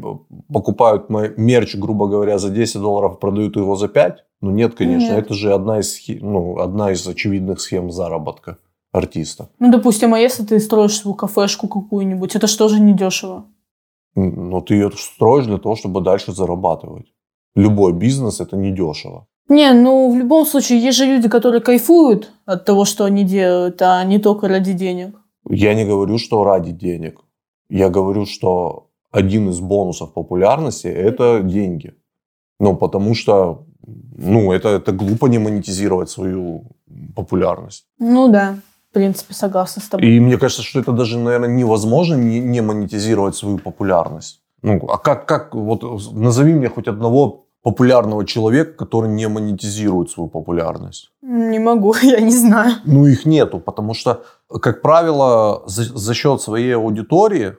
покупают 0.51 1.09
мерч, 1.09 1.75
грубо 1.75 2.07
говоря, 2.07 2.37
за 2.37 2.49
10 2.49 2.81
долларов, 2.81 3.19
продают 3.19 3.55
его 3.57 3.75
за 3.75 3.87
5? 3.87 4.23
Ну, 4.41 4.51
нет, 4.51 4.75
конечно. 4.75 5.09
Нет. 5.15 5.25
Это 5.25 5.33
же 5.33 5.53
одна 5.53 5.79
из, 5.79 5.99
ну, 6.21 6.59
одна 6.59 6.91
из 6.91 7.07
очевидных 7.07 7.59
схем 7.59 7.91
заработка 7.91 8.57
артиста. 8.91 9.49
Ну, 9.59 9.71
допустим, 9.71 10.13
а 10.13 10.19
если 10.19 10.43
ты 10.43 10.59
строишь 10.59 10.97
свою 10.97 11.15
кафешку 11.15 11.67
какую-нибудь, 11.67 12.35
это 12.35 12.47
же 12.69 12.79
не 12.79 12.93
дешево? 12.93 13.45
М, 14.15 14.49
Но 14.49 14.61
ты 14.61 14.75
ее 14.75 14.91
строишь 14.95 15.45
для 15.45 15.57
того, 15.57 15.75
чтобы 15.75 16.01
дальше 16.01 16.31
зарабатывать. 16.31 17.05
Любой 17.55 17.93
бизнес– 17.93 18.39
это 18.41 18.55
недешево. 18.57 19.27
Не, 19.49 19.73
ну, 19.73 20.11
в 20.11 20.17
любом 20.17 20.45
случае, 20.45 20.79
есть 20.79 20.97
же 20.97 21.05
люди, 21.05 21.27
которые 21.29 21.61
кайфуют 21.61 22.31
от 22.45 22.65
того, 22.65 22.85
что 22.85 23.03
они 23.03 23.23
делают, 23.23 23.81
а 23.81 24.03
не 24.05 24.19
только 24.19 24.47
ради 24.47 24.73
денег. 24.73 25.19
Я 25.49 25.73
не 25.73 25.85
говорю, 25.85 26.17
что 26.17 26.43
ради 26.43 26.71
денег. 26.71 27.19
Я 27.69 27.89
говорю, 27.89 28.25
что 28.25 28.89
один 29.13 29.49
из 29.49 29.59
бонусов 29.59 30.13
популярности– 30.13 30.87
это 30.87 31.41
деньги. 31.43 31.93
Ну, 32.59 32.75
потому 32.75 33.13
что 33.15 33.65
ну, 34.17 34.51
это, 34.51 34.69
это 34.69 34.91
глупо 34.91 35.27
не 35.27 35.37
монетизировать 35.37 36.09
свою 36.09 36.63
популярность. 37.15 37.85
Ну 37.99 38.29
да, 38.29 38.55
в 38.89 38.93
принципе, 38.93 39.33
согласна 39.33 39.81
с 39.81 39.87
тобой. 39.87 40.07
И 40.07 40.19
мне 40.19 40.37
кажется, 40.37 40.63
что 40.63 40.79
это 40.79 40.91
даже, 40.91 41.17
наверное, 41.17 41.49
невозможно 41.49 42.15
не, 42.15 42.39
не 42.39 42.61
монетизировать 42.61 43.35
свою 43.35 43.59
популярность. 43.59 44.41
Ну, 44.61 44.79
а 44.89 44.97
как, 44.97 45.25
как, 45.25 45.53
вот 45.55 45.83
назови 46.13 46.53
мне 46.53 46.69
хоть 46.69 46.87
одного 46.87 47.45
популярного 47.61 48.25
человека, 48.25 48.73
который 48.73 49.09
не 49.09 49.27
монетизирует 49.27 50.09
свою 50.09 50.29
популярность. 50.29 51.11
Не 51.21 51.59
могу, 51.59 51.93
я 52.01 52.19
не 52.19 52.35
знаю. 52.35 52.75
Ну, 52.85 53.05
их 53.05 53.25
нету, 53.25 53.59
потому 53.59 53.93
что, 53.93 54.23
как 54.61 54.81
правило, 54.81 55.63
за, 55.65 55.83
за 55.83 56.13
счет 56.13 56.41
своей 56.41 56.75
аудитории, 56.75 57.53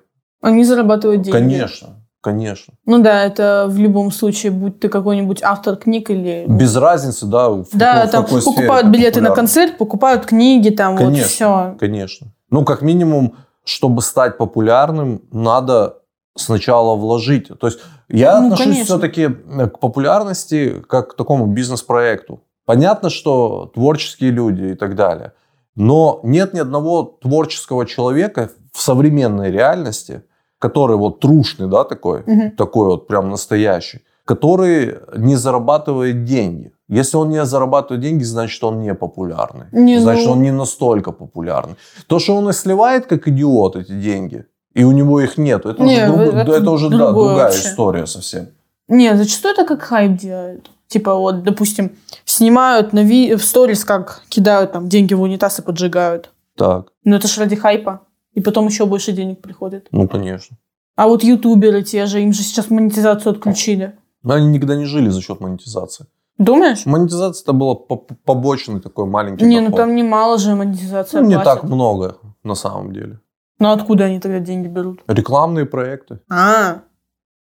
Они 0.44 0.64
зарабатывают 0.64 1.22
деньги. 1.22 1.36
конечно, 1.38 1.88
конечно. 2.20 2.74
Ну 2.86 3.02
да, 3.02 3.24
это 3.24 3.66
в 3.68 3.78
любом 3.78 4.10
случае, 4.12 4.52
будь 4.52 4.78
ты 4.80 4.88
какой-нибудь 4.88 5.42
автор 5.42 5.76
книг 5.76 6.10
или... 6.10 6.44
Без 6.48 6.76
разницы, 6.76 7.26
да, 7.26 7.48
в 7.50 7.66
да, 7.72 8.06
какой- 8.06 8.08
в 8.08 8.10
там 8.10 8.24
какой 8.24 8.40
сфере 8.40 8.56
покупают 8.56 8.86
ты 8.86 8.92
билеты 8.92 9.20
на 9.20 9.30
концерт, 9.30 9.78
покупают 9.78 10.26
книги, 10.26 10.70
там 10.70 10.96
вот 10.96 11.04
Конечно. 11.06 11.28
все. 11.28 11.76
Конечно. 11.80 12.26
Ну, 12.50 12.64
как 12.64 12.82
минимум, 12.82 13.36
чтобы 13.64 14.02
стать 14.02 14.36
популярным, 14.38 15.22
надо 15.32 15.98
сначала 16.36 16.94
вложить. 16.96 17.48
То 17.58 17.66
есть 17.66 17.78
я 18.08 18.40
Ну, 18.40 18.46
отношусь 18.46 18.64
конечно. 18.66 18.84
все-таки 18.84 19.28
к 19.28 19.78
популярности 19.78 20.82
как 20.88 21.12
к 21.12 21.16
такому 21.16 21.46
бизнес-проекту. 21.46 22.42
Понятно, 22.66 23.10
что 23.10 23.70
творческие 23.74 24.30
люди 24.30 24.72
и 24.72 24.74
так 24.74 24.94
далее. 24.96 25.32
Но 25.76 26.20
нет 26.22 26.54
ни 26.54 26.58
одного 26.60 27.02
творческого 27.02 27.84
человека 27.86 28.50
в 28.72 28.80
современной 28.80 29.50
реальности, 29.50 30.22
который 30.64 30.96
вот 30.96 31.20
трушный, 31.20 31.68
да, 31.68 31.84
такой, 31.84 32.22
Мгм. 32.26 32.50
такой 32.56 32.86
вот 32.86 33.06
прям 33.06 33.30
настоящий, 33.30 33.98
который 34.24 34.94
не 35.16 35.36
зарабатывает 35.36 36.24
деньги. 36.24 36.70
Если 36.88 37.18
он 37.18 37.28
не 37.30 37.44
зарабатывает 37.44 38.00
деньги, 38.02 38.24
значит, 38.24 38.64
он 38.64 38.80
не 38.80 38.94
популярный. 38.94 39.66
Не, 39.72 40.00
значит, 40.00 40.26
ну- 40.26 40.32
он 40.32 40.42
не 40.42 40.52
настолько 40.52 41.12
популярный. 41.12 41.74
То, 42.06 42.18
что 42.18 42.34
он 42.36 42.48
и 42.48 42.52
сливает 42.52 43.06
как 43.06 43.28
идиот 43.28 43.76
эти 43.76 43.92
деньги, 43.92 44.44
и 44.80 44.84
у 44.84 44.92
него 44.92 45.20
их 45.20 45.38
нет, 45.38 45.66
это, 45.66 45.82
Не, 45.82 46.04
уже, 46.08 46.26
друг- 46.26 46.34
это 46.34 46.52
это 46.52 46.70
уже 46.70 46.88
да, 46.88 46.96
другая 47.12 47.34
вообще. 47.44 47.68
история 47.68 48.06
совсем. 48.06 48.46
Не, 48.88 49.16
зачастую 49.16 49.52
это 49.54 49.66
как 49.66 49.82
хайп 49.82 50.16
делают. 50.20 50.70
Типа 50.88 51.14
вот, 51.14 51.42
допустим, 51.42 51.90
снимают 52.24 52.92
на 52.92 53.02
ви- 53.02 53.34
в 53.34 53.42
сторис, 53.44 53.84
как 53.84 54.22
кидают 54.28 54.72
там 54.72 54.88
деньги 54.88 55.14
в 55.14 55.20
унитаз 55.22 55.58
и 55.58 55.62
поджигают. 55.62 56.30
Так, 56.56 56.86
Но 57.04 57.16
это 57.16 57.28
ж 57.28 57.38
ради 57.40 57.56
хайпа. 57.56 57.98
И 58.34 58.40
потом 58.40 58.66
еще 58.66 58.86
больше 58.86 59.12
денег 59.12 59.40
приходит. 59.40 59.88
ну, 59.92 60.08
конечно. 60.08 60.56
А 60.96 61.08
вот 61.08 61.24
ютуберы 61.24 61.82
те 61.82 62.06
же, 62.06 62.22
им 62.22 62.32
же 62.32 62.42
сейчас 62.42 62.70
монетизацию 62.70 63.32
отключили. 63.32 63.94
Они 64.24 64.46
никогда 64.48 64.76
не 64.76 64.84
жили 64.84 65.08
за 65.08 65.20
счет 65.22 65.40
монетизации. 65.40 66.06
Думаешь? 66.38 66.86
Монетизация 66.86 67.42
это 67.44 67.52
было 67.52 67.74
по- 67.74 67.96
побочный 67.96 68.80
такой 68.80 69.06
маленький 69.06 69.44
Не, 69.44 69.60
ну 69.60 69.66
доход. 69.66 69.78
там 69.80 69.94
немало 69.94 70.38
же 70.38 70.54
монетизация 70.54 71.20
Ну, 71.22 71.28
не 71.28 71.34
платят. 71.34 71.62
так 71.62 71.64
много 71.70 72.16
на 72.42 72.54
самом 72.54 72.92
деле. 72.92 73.20
Ну 73.60 73.70
откуда 73.70 74.04
они 74.04 74.18
тогда 74.20 74.40
деньги 74.40 74.66
берут? 74.68 75.02
Рекламные 75.06 75.64
проекты. 75.66 76.20
А, 76.30 76.82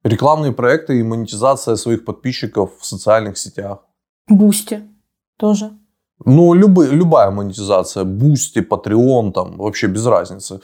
Рекламные 0.04 0.52
проекты 0.52 1.00
и 1.00 1.04
монетизация 1.04 1.76
своих 1.76 2.06
подписчиков 2.06 2.72
в 2.80 2.86
социальных 2.86 3.38
сетях. 3.38 3.80
Boosty 4.28 4.84
тоже. 5.38 5.72
Ну, 6.26 6.54
любы, 6.54 6.88
любая 6.88 7.32
монетизация, 7.32 8.04
Boosty, 8.06 8.60
Patreon, 8.60 9.32
там, 9.32 9.58
вообще 9.58 9.88
без 9.88 10.06
разницы. 10.06 10.60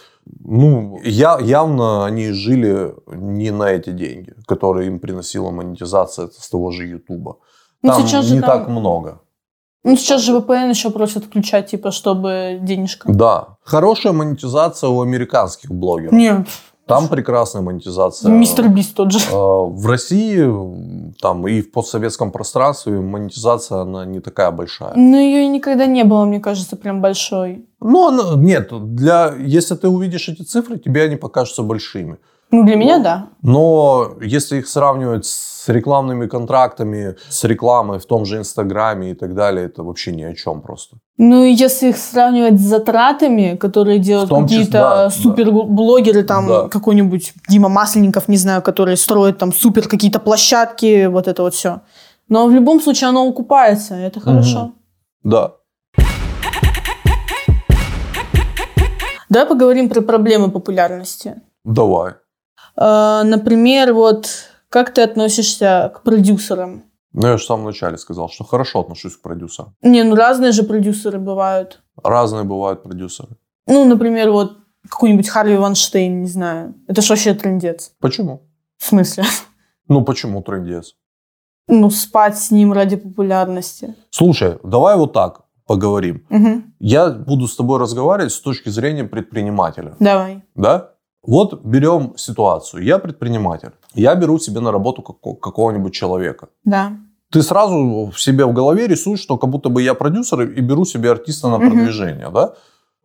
Ну, 0.45 0.99
я, 1.03 1.37
явно 1.41 2.05
они 2.05 2.31
жили 2.31 2.93
не 3.07 3.51
на 3.51 3.63
эти 3.71 3.89
деньги, 3.91 4.33
которые 4.47 4.87
им 4.87 4.99
приносила 4.99 5.51
монетизация 5.51 6.27
с 6.27 6.49
того 6.49 6.71
же 6.71 6.85
Ютуба. 6.87 7.37
Ну, 7.83 7.91
Там 7.91 8.01
сейчас 8.07 8.25
же 8.25 8.35
не 8.35 8.41
там- 8.41 8.49
так 8.59 8.69
много. 8.69 9.19
Ну 9.83 9.95
сейчас 9.95 10.21
же 10.21 10.33
VPN 10.35 10.69
еще 10.69 10.89
просят 10.89 11.23
включать, 11.23 11.67
типа, 11.71 11.91
чтобы 11.91 12.59
денежка. 12.61 13.09
Да. 13.11 13.57
Хорошая 13.63 14.11
монетизация 14.13 14.89
у 14.89 15.01
американских 15.01 15.71
блогеров. 15.71 16.11
Нет, 16.11 16.47
Там 16.89 17.08
прекрасная 17.08 17.62
монетизация. 17.62 18.31
MrBeast 18.31 18.95
тот 18.96 19.12
же. 19.12 19.19
Э, 19.19 19.31
В 19.31 19.86
России 19.86 21.13
там 21.22 21.48
и 21.48 21.62
в 21.62 21.72
постсоветском 21.72 22.31
пространстве 22.31 23.00
монетизация 23.00 23.81
она 23.81 24.05
не 24.05 24.19
такая 24.19 24.51
большая. 24.51 24.93
Но 24.96 25.17
ее 25.17 25.43
и 25.43 25.48
никогда 25.48 25.86
не 25.86 26.03
было, 26.03 26.25
мне 26.25 26.39
кажется, 26.39 26.75
прям 26.75 27.01
большой. 27.01 27.65
Ну, 27.79 28.08
она, 28.08 28.36
нет, 28.36 28.72
для, 28.96 29.34
если 29.38 29.75
ты 29.75 29.88
увидишь 29.88 30.27
эти 30.29 30.41
цифры, 30.41 30.77
тебе 30.77 31.03
они 31.03 31.15
покажутся 31.15 31.63
большими. 31.63 32.17
Ну, 32.51 32.65
для 32.65 32.75
меня 32.75 32.98
да. 32.98 33.29
Но 33.43 34.15
если 34.22 34.58
их 34.58 34.67
сравнивать 34.67 35.25
с 35.25 35.69
рекламными 35.69 36.25
контрактами, 36.25 37.15
с 37.29 37.43
рекламой 37.43 38.00
в 38.00 38.05
том 38.05 38.25
же 38.25 38.38
Инстаграме 38.38 39.12
и 39.12 39.13
так 39.13 39.36
далее, 39.36 39.67
это 39.67 39.84
вообще 39.84 40.12
ни 40.12 40.24
о 40.24 40.34
чем 40.34 40.62
просто. 40.62 40.98
Ну, 41.21 41.43
и 41.43 41.51
если 41.51 41.89
их 41.89 41.97
сравнивать 41.97 42.61
с 42.61 42.63
затратами, 42.63 43.57
которые 43.57 43.99
делают 43.99 44.29
какие-то 44.29 44.71
да, 44.71 44.95
да. 44.95 45.09
суперблогеры, 45.09 46.23
там 46.23 46.47
Да. 46.47 46.69
какой-нибудь 46.69 47.33
Дима 47.49 47.67
Масленников, 47.67 48.29
не 48.29 48.38
знаю, 48.38 48.61
которые 48.61 48.95
строят 48.95 49.38
там 49.38 49.51
супер 49.51 49.89
какие-то 49.89 50.19
площадки, 50.19 51.07
вот 51.07 51.27
это 51.27 51.43
вот 51.43 51.53
все. 51.53 51.81
Но 52.29 52.47
в 52.47 52.51
любом 52.51 52.79
случае 52.79 53.09
оно 53.09 53.27
окупается, 53.27 53.99
и 53.99 54.01
это 54.03 54.21
хорошо. 54.21 54.71
Да. 55.23 55.55
Давай 59.27 59.45
поговорим 59.45 59.89
про 59.89 59.99
проблемы 60.01 60.49
популярности. 60.49 61.35
Давай. 61.65 62.13
Э, 62.77 63.23
Например, 63.25 63.93
вот 63.93 64.29
как 64.69 64.93
ты 64.93 65.01
относишься 65.01 65.91
к 65.93 66.01
продюсерам? 66.03 66.83
Ну, 67.13 67.27
я 67.27 67.37
же 67.37 67.43
в 67.43 67.47
самом 67.47 67.65
начале 67.65 67.97
сказал, 67.97 68.29
что 68.29 68.43
хорошо 68.43 68.81
отношусь 68.81 69.17
к 69.17 69.21
продюсерам. 69.21 69.75
Не, 69.81 70.03
ну 70.03 70.15
разные 70.15 70.51
же 70.51 70.63
продюсеры 70.63 71.19
бывают. 71.19 71.81
Разные 72.03 72.43
бывают 72.43 72.83
продюсеры. 72.83 73.29
Ну, 73.67 73.85
например, 73.85 74.31
вот 74.31 74.57
какой-нибудь 74.89 75.27
Харви 75.27 75.57
Ванштейн, 75.57 76.21
не 76.21 76.27
знаю. 76.27 76.75
Это 76.87 77.01
ж 77.01 77.09
вообще 77.09 77.33
трендец. 77.33 77.93
Почему? 77.99 78.47
В 78.77 78.85
смысле? 78.85 79.23
Ну, 79.87 80.03
почему 80.03 80.41
трендец? 80.43 80.95
Ну, 81.67 81.89
спать 81.89 82.37
с 82.37 82.51
ним 82.51 82.73
ради 82.73 82.95
популярности. 82.95 83.95
Слушай, 84.09 84.59
давай 84.63 84.95
вот 84.97 85.13
так 85.13 85.41
поговорим. 85.65 86.25
Мгм. 86.29 86.73
Я 86.79 87.09
буду 87.09 87.47
с 87.47 87.55
тобой 87.55 87.79
разговаривать 87.79 88.31
с 88.31 88.39
точки 88.41 88.69
зрения 88.69 89.03
предпринимателя. 89.03 89.95
Давай. 89.99 90.43
Да? 90.55 90.93
Вот 91.23 91.61
берем 91.65 92.13
ситуацию. 92.17 92.83
Я 92.83 92.97
предприниматель. 92.99 93.71
Я 93.95 94.15
беру 94.15 94.39
себе 94.39 94.59
на 94.61 94.71
работу 94.71 95.01
како- 95.01 95.35
какого-нибудь 95.35 95.93
человека. 95.93 96.47
Да. 96.63 96.91
Ты 97.31 97.41
сразу 97.43 98.09
в 98.11 98.19
себе 98.19 98.45
в 98.45 98.53
голове 98.53 98.88
рисуешь, 98.88 99.19
что 99.19 99.38
как 99.38 99.49
будто 99.49 99.69
бы 99.69 99.81
я 99.83 99.93
продюсер 99.93 100.41
и 100.41 100.61
беру 100.61 100.85
себе 100.85 101.11
артиста 101.11 101.49
на 101.49 101.59
продвижение. 101.59 102.29
Да? 102.33 102.53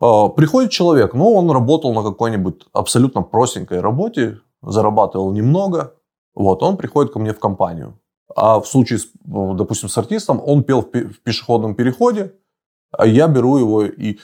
А, 0.00 0.28
Приходит 0.28 0.70
человек, 0.70 1.14
ну, 1.14 1.32
он 1.34 1.50
работал 1.50 1.92
на 1.94 2.02
какой-нибудь 2.02 2.66
абсолютно 2.72 3.22
простенькой 3.22 3.80
работе, 3.80 4.38
зарабатывал 4.62 5.32
немного. 5.32 5.94
Вот, 6.34 6.62
он 6.62 6.76
приходит 6.76 7.12
ко 7.12 7.18
мне 7.18 7.32
в 7.32 7.38
компанию. 7.38 7.98
А 8.36 8.58
в 8.60 8.66
случае, 8.66 8.98
с, 8.98 9.06
ну, 9.24 9.54
допустим, 9.54 9.88
с 9.88 9.98
артистом, 9.98 10.40
он 10.44 10.62
пел 10.64 10.80
в 10.80 10.90
пе- 10.90 11.04
в 11.08 11.20
пешеходном 11.22 11.74
переходе, 11.74 12.32
а 12.98 13.06
я 13.06 13.28
беру 13.28 13.58
его 13.58 13.84
и, 13.84 14.18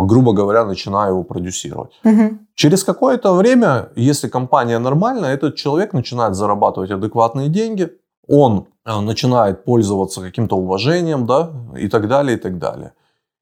грубо 0.00 0.32
говоря, 0.32 0.64
начинаю 0.64 1.12
его 1.12 1.24
продюсировать. 1.24 1.92
Мгм. 2.04 2.46
Через 2.54 2.84
какое-то 2.84 3.34
время, 3.34 3.90
если 3.96 4.28
компания 4.28 4.78
нормальная, 4.78 5.34
этот 5.34 5.56
человек 5.56 5.92
начинает 5.92 6.34
зарабатывать 6.34 6.90
адекватные 6.90 7.48
деньги, 7.48 7.90
он 8.26 8.66
э, 8.84 9.00
начинает 9.00 9.64
пользоваться 9.64 10.20
каким-то 10.20 10.56
уважением, 10.56 11.26
да, 11.26 11.52
и 11.76 11.88
так 11.88 12.08
далее, 12.08 12.36
и 12.36 12.40
так 12.40 12.58
далее. 12.58 12.92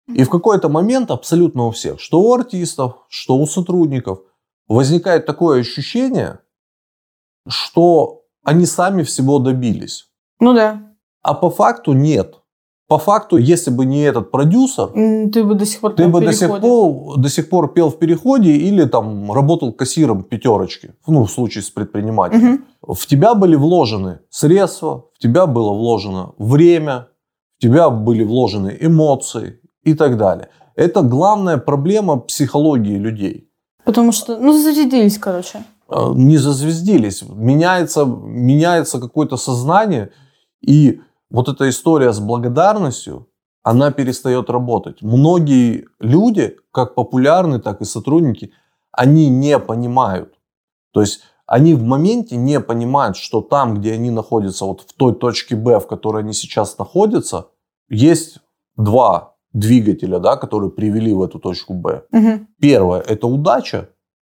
И 0.09 0.25
в 0.25 0.31
какой-то 0.31 0.69
момент 0.69 1.11
абсолютно 1.11 1.67
у 1.67 1.71
всех, 1.71 2.01
что 2.01 2.21
у 2.21 2.35
артистов, 2.35 2.95
что 3.09 3.37
у 3.37 3.47
сотрудников, 3.47 4.19
возникает 4.67 5.27
такое 5.27 5.61
ощущение, 5.61 6.41
что 7.49 8.23
они 8.43 8.67
сами 8.67 9.03
всего 9.03 9.39
добились. 9.39 10.09
Ну 10.41 10.55
да. 10.55 10.83
А 11.23 11.35
по 11.35 11.51
факту 11.51 11.93
нет. 11.93 12.40
По 12.91 12.99
факту, 12.99 13.37
если 13.37 13.71
бы 13.71 13.87
не 13.87 14.01
этот 14.01 14.33
продюсер, 14.33 14.89
Ты 15.33 15.45
бы 15.45 15.55
до 15.55 15.65
сих 15.65 15.81
пор 15.81 15.93
ты 15.93 16.09
бы 16.09 16.21
до 16.21 16.33
сих, 16.33 16.49
пор, 16.61 17.19
до 17.19 17.29
сих 17.29 17.49
пор 17.49 17.73
пел 17.73 17.89
в 17.89 17.99
переходе 17.99 18.51
или 18.51 18.85
там 18.85 19.31
работал 19.33 19.73
кассиром 19.73 20.25
пятерочки, 20.25 20.91
ну, 21.07 21.23
в 21.25 21.31
случае 21.31 21.63
с 21.63 21.71
предпринимателем. 21.71 22.45
Мгм. 22.45 22.95
В 22.95 23.07
тебя 23.07 23.35
были 23.35 23.55
вложены 23.55 24.19
средства, 24.29 25.05
в 25.15 25.19
тебя 25.21 25.47
было 25.47 25.73
вложено 25.73 26.33
время, 26.39 27.07
в 27.59 27.63
тебя 27.63 27.91
были 27.91 28.25
вложены 28.25 28.77
эмоции 28.81 29.61
и 29.85 29.95
так 29.95 30.17
далее. 30.17 30.49
Это 30.75 31.03
главная 31.03 31.59
проблема 31.59 32.17
психологии 32.17 32.99
людей. 32.99 33.49
Потому 33.85 34.11
что, 34.11 34.37
ну, 34.37 34.53
зарядились, 34.53 35.19
короче. 35.19 35.63
Э, 35.89 36.13
Не 36.17 36.39
зазвездились. 36.39 37.23
Меняется, 37.23 38.05
меняется 38.05 38.99
какое-то 38.99 39.37
сознание, 39.37 40.11
и 40.61 41.01
вот 41.31 41.49
эта 41.49 41.69
история 41.69 42.13
с 42.13 42.21
благодарностью, 42.21 43.29
она 43.63 43.91
перестает 43.91 44.51
работать. 44.51 45.03
Многие 45.03 45.87
люди, 45.99 46.57
как 46.73 46.95
популярные, 46.95 47.61
так 47.61 47.81
и 47.81 47.85
сотрудники, 47.85 48.53
они 48.93 49.29
не 49.29 49.59
понимают. 49.59 50.35
То 50.93 51.01
есть 51.01 51.23
они 51.47 51.75
в 51.75 51.83
моменте 51.83 52.37
не 52.37 52.61
понимают, 52.61 53.17
что 53.17 53.41
там, 53.41 53.75
где 53.75 53.93
они 53.93 54.11
находятся, 54.11 54.65
вот 54.65 54.83
в 54.83 54.93
той 54.95 55.15
точке 55.15 55.57
Б, 55.57 55.79
в 55.79 55.87
которой 55.87 56.23
они 56.23 56.33
сейчас 56.33 56.79
находятся, 56.79 57.49
есть 57.89 58.39
два 58.77 59.35
двигателя, 59.53 60.19
да, 60.21 60.37
которые 60.37 60.71
привели 60.71 61.13
в 61.13 61.23
эту 61.23 61.39
точку 61.39 61.75
Б. 61.75 62.05
Мгм. 62.13 62.49
Первое– 62.61 63.01
это 63.09 63.27
удача. 63.27 63.91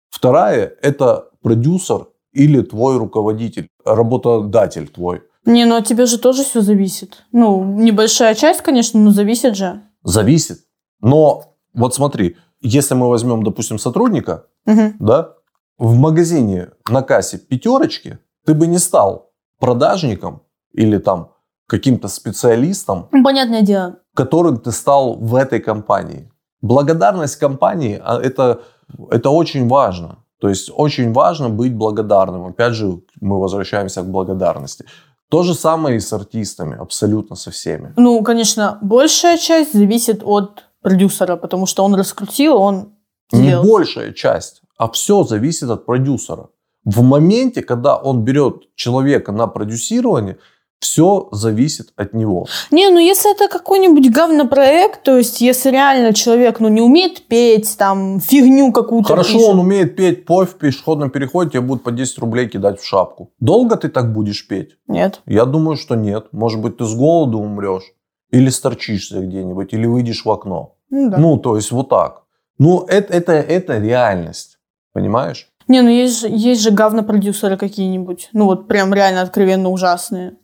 Вторая– 0.08 0.74
это 0.82 1.30
продюсер 1.42 2.08
или 2.32 2.60
твой 2.62 2.98
руководитель, 2.98 3.68
работодатель 3.84 4.88
твой. 4.88 5.22
Не, 5.46 5.64
ну 5.64 5.76
от 5.76 5.86
тебя 5.86 6.06
же 6.06 6.18
тоже 6.18 6.42
все 6.44 6.60
зависит. 6.60 7.24
Ну, 7.32 7.64
небольшая 7.64 8.34
часть, 8.34 8.60
конечно, 8.62 9.00
но 9.00 9.10
зависит 9.12 9.56
же. 9.56 9.80
Зависит. 10.02 10.58
Но 11.00 11.54
вот 11.74 11.94
смотри, 11.94 12.36
если 12.60 12.94
мы 12.94 13.08
возьмем, 13.08 13.42
допустим, 13.42 13.78
сотрудника, 13.78 14.46
Мгм. 14.66 14.96
да, 14.98 15.34
в 15.78 15.94
магазине 15.94 16.68
на 16.88 17.02
кассе 17.02 17.38
пятерочки, 17.38 18.18
ты 18.44 18.54
бы 18.54 18.66
не 18.66 18.78
стал 18.78 19.30
продажником 19.60 20.42
или 20.72 20.98
там 20.98 21.30
каким-то 21.68 22.08
специалистом, 22.08 23.08
Ну, 23.12 23.22
Понятное 23.24 23.62
дело. 23.62 23.96
которым 24.14 24.58
ты 24.58 24.72
стал 24.72 25.16
в 25.16 25.34
этой 25.34 25.60
компании. 25.60 26.30
Благодарность 26.62 27.36
компании 27.36 28.00
а, 28.02 28.20
это, 28.20 28.62
это 29.10 29.30
очень 29.30 29.68
важно. 29.68 30.18
То 30.40 30.48
есть 30.48 30.70
очень 30.74 31.12
важно 31.12 31.48
быть 31.48 31.74
благодарным. 31.74 32.46
Опять 32.46 32.74
же, 32.74 33.00
мы 33.20 33.40
возвращаемся 33.40 34.02
к 34.02 34.06
благодарности. 34.10 34.84
То 35.28 35.42
же 35.42 35.54
самое 35.54 35.97
и 35.97 36.00
с 36.00 36.12
артистами, 36.12 36.76
абсолютно 36.78 37.37
со 37.37 37.50
всеми. 37.50 37.92
Ну, 37.97 38.23
конечно, 38.23 38.78
большая 38.83 39.38
часть 39.38 39.73
зависит 39.73 40.23
от 40.23 40.64
продюсера, 40.83 41.37
потому 41.37 41.66
что 41.66 41.85
он 41.85 41.95
раскрутил, 41.95 42.56
он 42.56 42.95
Не 43.33 43.61
большая 43.61 44.12
часть, 44.12 44.62
а 44.78 44.87
все 44.88 45.25
зависит 45.25 45.68
от 45.71 45.85
продюсера. 45.85 46.49
В 46.85 47.02
моменте, 47.02 47.62
когда 47.62 47.97
он 47.97 48.23
берет 48.23 48.75
человека 48.76 49.33
на 49.33 49.49
продюсирование, 49.49 50.38
все 50.78 51.28
зависит 51.33 51.92
от 51.97 52.12
него. 52.12 52.47
Не, 52.71 52.90
ну 52.90 52.99
если 52.99 53.35
это 53.35 53.49
какой-нибудь 53.49 54.11
говнопроект, 54.11 55.02
то 55.02 55.16
есть 55.16 55.40
если 55.40 55.71
реально 55.71 56.12
человек, 56.12 56.61
ну, 56.61 56.68
не 56.68 56.80
умеет 56.80 57.26
петь, 57.26 57.76
там, 57.78 58.21
фигню 58.21 58.73
какую-то 58.73 59.09
Хорошо, 59.09 59.33
пишет. 59.35 59.49
он 59.49 59.59
умеет 59.61 59.97
петь, 59.97 60.25
пой 60.26 60.47
в 60.47 60.54
пешеходном 60.54 61.11
переходе, 61.11 61.50
тебе 61.50 61.61
будут 61.62 61.83
по 61.83 61.92
10 61.92 62.18
рублей 62.18 62.49
кидать 62.49 62.80
в 62.80 62.87
шапку. 62.87 63.33
Долго 63.40 63.76
ты 63.76 63.88
так 63.88 64.12
будешь 64.12 64.47
петь? 64.47 64.76
Нет. 64.87 65.23
Я 65.26 65.45
думаю, 65.45 65.76
что 65.76 65.95
нет. 65.95 66.28
Может 66.33 66.61
быть, 66.61 66.76
ты 66.76 66.85
с 66.85 66.95
голоду 66.95 67.38
умрешь. 67.38 67.92
Или 68.30 68.50
сторчишься 68.50 69.21
где-нибудь, 69.21 69.73
или 69.73 69.87
выйдешь 69.87 70.25
в 70.25 70.30
окно. 70.30 70.75
Ну, 70.90 71.11
да. 71.11 71.18
Ну, 71.18 71.38
то 71.38 71.56
есть 71.56 71.71
вот 71.71 71.88
так. 71.88 72.23
Ну, 72.59 72.85
это, 72.87 73.12
это, 73.12 73.33
это 73.33 73.78
реальность. 73.78 74.59
Понимаешь? 74.92 75.49
Не, 75.68 75.83
ну 75.83 75.88
есть 75.88 76.21
же, 76.21 76.28
есть 76.28 76.62
же 76.62 76.71
говнопродюсеры 76.71 77.57
какие-нибудь. 77.57 78.31
Ну, 78.33 78.46
вот 78.46 78.68
прям 78.68 78.94
реально 78.94 79.22
откровенно 79.22 79.68
ужасные. 79.68 80.37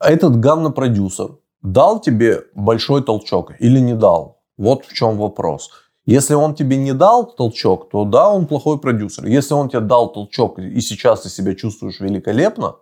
Этот 0.00 0.38
говнопродюсер 0.38 1.38
дал 1.62 2.00
тебе 2.00 2.42
большой 2.54 3.02
толчок 3.02 3.52
или 3.58 3.80
не 3.80 3.94
дал? 3.94 4.42
Вот 4.56 4.84
в 4.84 4.92
чем 4.92 5.18
вопрос. 5.18 5.70
Если 6.06 6.34
он 6.34 6.54
тебе 6.54 6.76
не 6.76 6.94
дал 6.94 7.26
толчок, 7.26 7.90
то 7.90 8.04
да, 8.04 8.30
он 8.30 8.46
плохой 8.46 8.78
продюсер. 8.78 9.26
Если 9.26 9.54
он 9.54 9.68
тебе 9.68 9.80
дал 9.80 10.12
толчок, 10.12 10.58
и 10.58 10.80
сейчас 10.80 11.20
ты 11.20 11.28
себя 11.28 11.54
чувствуешь 11.54 12.00
великолепно, 12.00 12.76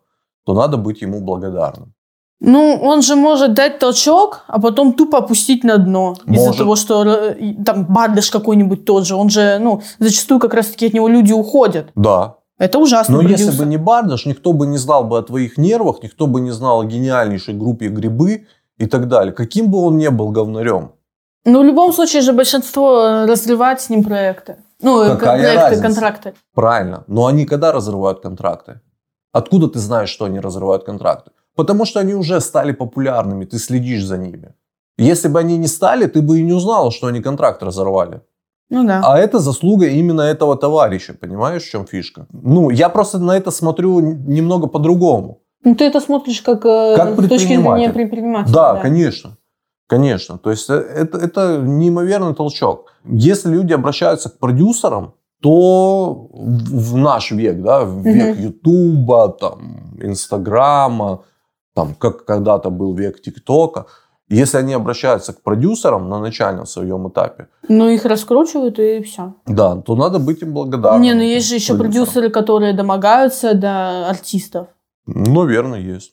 то 0.45 0.55
надо 0.55 0.77
быть 0.77 1.03
ему 1.03 1.21
благодарным. 1.21 1.93
Ну, 2.41 2.79
он 2.83 3.03
же 3.03 3.17
может 3.17 3.55
дать 3.55 3.79
толчок, 3.79 4.45
а 4.47 4.61
потом 4.61 4.93
тупо 4.93 5.19
опустить 5.19 5.65
на 5.65 5.79
дно. 5.79 6.15
Из-за 6.27 6.53
того, 6.53 6.77
что 6.77 7.05
э, 7.05 7.55
там 7.65 7.87
бардыш 7.87 8.31
какой-нибудь 8.31 8.85
тот 8.85 9.07
же. 9.07 9.17
Он 9.17 9.31
же, 9.31 9.59
ну, 9.59 9.83
зачастую 9.99 10.39
как 10.39 10.55
раз-таки 10.55 10.87
от 10.87 10.93
него 10.93 11.09
люди 11.09 11.33
уходят. 11.33 11.89
Да. 11.95 12.37
Это 12.59 12.79
ужасно. 12.79 13.23
Но 13.23 13.29
если 13.29 13.57
бы 13.57 13.67
не 13.67 13.77
Бардаш, 13.77 14.27
никто 14.27 14.53
бы 14.53 14.67
не 14.67 14.79
знал 14.79 15.05
бы 15.05 15.19
о 15.19 15.23
твоих 15.23 15.59
нервах, 15.59 16.03
никто 16.03 16.27
бы 16.27 16.41
не 16.41 16.53
знал 16.53 16.81
о 16.81 16.85
гениальнейшей 16.85 17.55
группе 17.55 17.89
«Грибы» 17.89 18.47
и 18.79 18.87
так 18.87 19.09
далее. 19.09 19.33
Каким 19.33 19.71
бы 19.71 19.79
он 19.79 19.99
ни 19.99 20.09
был 20.09 20.31
говнарем. 20.31 20.93
Ну, 21.45 21.61
в 21.61 21.65
любом 21.65 21.93
случае 21.93 22.23
же 22.23 22.33
большинство 22.33 23.05
э, 23.05 23.27
разрывает 23.27 23.81
с 23.81 23.91
ним 23.91 24.03
проекты. 24.03 24.57
Ну, 24.83 25.03
э, 25.03 25.09
Какая 25.11 25.39
проекты, 25.39 25.61
разница? 25.61 25.83
контракты. 25.83 26.35
Правильно. 26.55 27.05
Но 27.07 27.27
они 27.27 27.47
когда 27.47 27.73
разрывают 27.73 28.21
контракты? 28.21 28.81
Откуда 29.33 29.69
ты 29.69 29.79
знаешь, 29.79 30.09
что 30.09 30.25
они 30.25 30.41
разрывают 30.41 30.85
контракты? 30.85 31.31
Потому 31.55 31.85
что 31.85 32.01
они 32.01 32.15
уже 32.15 32.41
стали 32.41 32.73
популярными, 32.73 33.45
ты 33.45 33.59
следишь 33.59 34.05
за 34.05 34.19
ними. 34.19 34.55
Если 34.99 35.29
бы 35.29 35.39
они 35.39 35.59
не 35.59 35.69
стали, 35.69 36.07
ты 36.07 36.23
бы 36.23 36.39
и 36.39 36.43
не 36.43 36.53
узнал, 36.53 36.91
что 36.91 37.07
они 37.07 37.21
контракт 37.21 37.63
разорвали. 37.63 38.21
Ну 38.71 38.87
да. 38.87 39.01
А 39.05 39.19
это 39.19 39.39
заслуга 39.39 39.87
именно 39.87 40.23
этого 40.23 40.57
товарища, 40.57 41.15
понимаешь, 41.15 41.63
в 41.63 41.71
чем 41.71 41.87
фишка? 41.87 42.27
Ну, 42.33 42.71
я 42.71 42.89
просто 42.89 43.19
на 43.19 43.37
это 43.37 43.51
смотрю 43.51 44.01
немного 44.01 44.67
по-другому. 44.67 45.39
Ну, 45.65 45.75
ты 45.75 45.85
это 45.85 46.01
смотришь 46.01 46.43
как, 46.43 46.65
э, 46.67 46.97
Как 46.97 47.21
с 47.21 47.29
точки 47.29 47.57
зрения 47.57 47.91
предпринимателя. 47.91 48.55
Да, 48.55 48.77
конечно. 48.77 49.37
Конечно. 49.89 50.39
То 50.39 50.51
есть 50.51 50.71
э, 50.71 50.75
это, 50.75 51.19
это 51.19 51.59
неимоверный 51.59 52.35
толчок. 52.35 52.93
Если 53.05 53.51
люди 53.51 53.73
обращаются 53.73 54.31
к 54.31 54.39
продюсерам, 54.39 55.15
то 55.43 56.29
в 56.33 56.97
наш 56.97 57.31
век, 57.31 57.63
да, 57.63 57.85
в 57.85 58.03
век 58.03 58.39
Ютуба, 58.39 59.29
там, 59.29 59.99
Инстаграма, 60.03 61.23
там, 61.75 61.95
как 61.95 62.25
когда-то 62.25 62.71
был 62.71 62.95
век 62.95 63.21
ТикТока, 63.21 63.87
если 64.29 64.59
они 64.59 64.75
обращаются 64.75 65.33
к 65.33 65.43
продюсерам 65.43 66.09
на 66.09 66.19
начальном 66.21 66.67
своем 66.67 67.09
этапе, 67.09 67.47
Ну, 67.69 67.89
их 67.89 68.05
раскручивают, 68.05 68.79
и 68.79 69.01
все. 69.03 69.35
да, 69.47 69.77
то 69.77 69.95
надо 69.97 70.19
быть 70.19 70.43
им 70.43 70.53
благодарным. 70.53 71.03
Не, 71.03 71.15
ну 71.15 71.23
есть 71.23 71.49
же 71.49 71.55
еще 71.57 71.75
продюсерам. 71.75 72.05
продюсеры, 72.07 72.31
которые 72.31 72.73
домогаются 72.73 73.55
до 73.55 74.09
артистов. 74.09 74.67
Ну, 75.07 75.45
верно, 75.47 75.77
есть. 75.77 76.13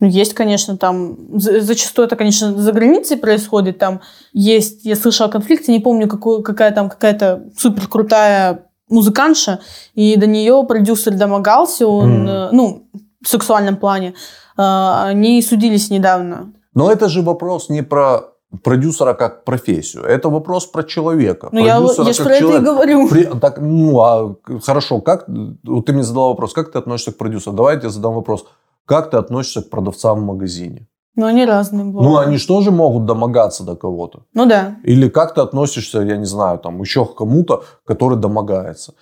Ну, 0.00 0.06
есть, 0.06 0.34
конечно, 0.34 0.76
там... 0.76 1.16
за- 1.40 1.60
Зачастую 1.60 2.06
это, 2.06 2.14
конечно, 2.16 2.52
за 2.56 2.72
границей 2.72 3.16
происходит. 3.16 3.78
Там 3.78 4.00
есть... 4.32 4.84
Я 4.84 4.94
слышала 4.94 5.28
о 5.28 5.32
конфликте, 5.32 5.72
не 5.72 5.80
помню, 5.80 6.06
какую, 6.06 6.42
какая 6.42 6.70
там 6.72 6.88
какая-то 6.88 7.44
супер 7.58 7.88
крутая 7.88 8.66
музыкантша, 8.90 9.60
и 9.94 10.16
до 10.16 10.26
нее 10.26 10.64
продюсер 10.68 11.14
домогался, 11.14 11.86
он, 11.88 12.28
э, 12.28 12.48
ну, 12.52 12.88
в 13.22 13.28
сексуальном 13.28 13.76
плане. 13.76 14.14
А, 14.56 15.06
Они 15.08 15.42
судились 15.42 15.90
недавно. 15.90 16.52
Но 16.78 16.90
это 16.92 17.08
же 17.08 17.22
вопрос 17.22 17.68
не 17.68 17.82
про 17.82 18.20
продюсера 18.62 19.14
как 19.14 19.44
профессию, 19.44 20.04
это 20.04 20.30
вопрос 20.30 20.66
про 20.66 20.82
человека. 20.82 21.48
Ну, 21.52 21.60
я, 21.60 21.76
я 21.76 22.12
же 22.12 22.14
как 22.14 22.26
про 22.26 22.34
это 22.36 22.56
и 22.56 22.60
говорю. 22.60 23.08
При- 23.08 23.24
так, 23.40 23.58
ну, 23.60 24.00
а 24.00 24.34
к- 24.42 24.60
хорошо, 24.64 25.00
как 25.00 25.24
вот 25.64 25.86
ты 25.86 25.92
мне 25.92 26.02
задал 26.02 26.28
вопрос, 26.28 26.52
как 26.54 26.72
ты 26.72 26.78
относишься 26.78 27.12
к 27.12 27.18
продюсеру? 27.18 27.56
Давай 27.56 27.74
я 27.74 27.80
тебе 27.80 27.90
задам 27.90 28.14
вопрос, 28.14 28.46
как 28.86 29.10
ты 29.10 29.18
относишься 29.18 29.60
к 29.62 29.68
продавцам 29.70 30.20
в 30.20 30.24
магазине? 30.24 30.86
Но 31.16 31.26
они 31.26 31.44
разные 31.46 31.84
бывают. 31.84 32.08
Ну, 32.08 32.16
они 32.18 32.36
же 32.38 32.46
тоже 32.46 32.70
могут 32.70 33.04
домогаться 33.04 33.64
до 33.64 33.74
кого-то. 33.76 34.20
Ну 34.34 34.46
да. 34.46 34.76
Или 34.84 35.08
как 35.08 35.34
ты 35.34 35.40
относишься, 35.42 35.98
я 36.00 36.16
не 36.16 36.26
знаю, 36.26 36.58
там 36.58 36.80
еще 36.80 37.04
к 37.04 37.16
кому-то, 37.16 37.64
который 37.84 38.16
домогается? 38.16 38.92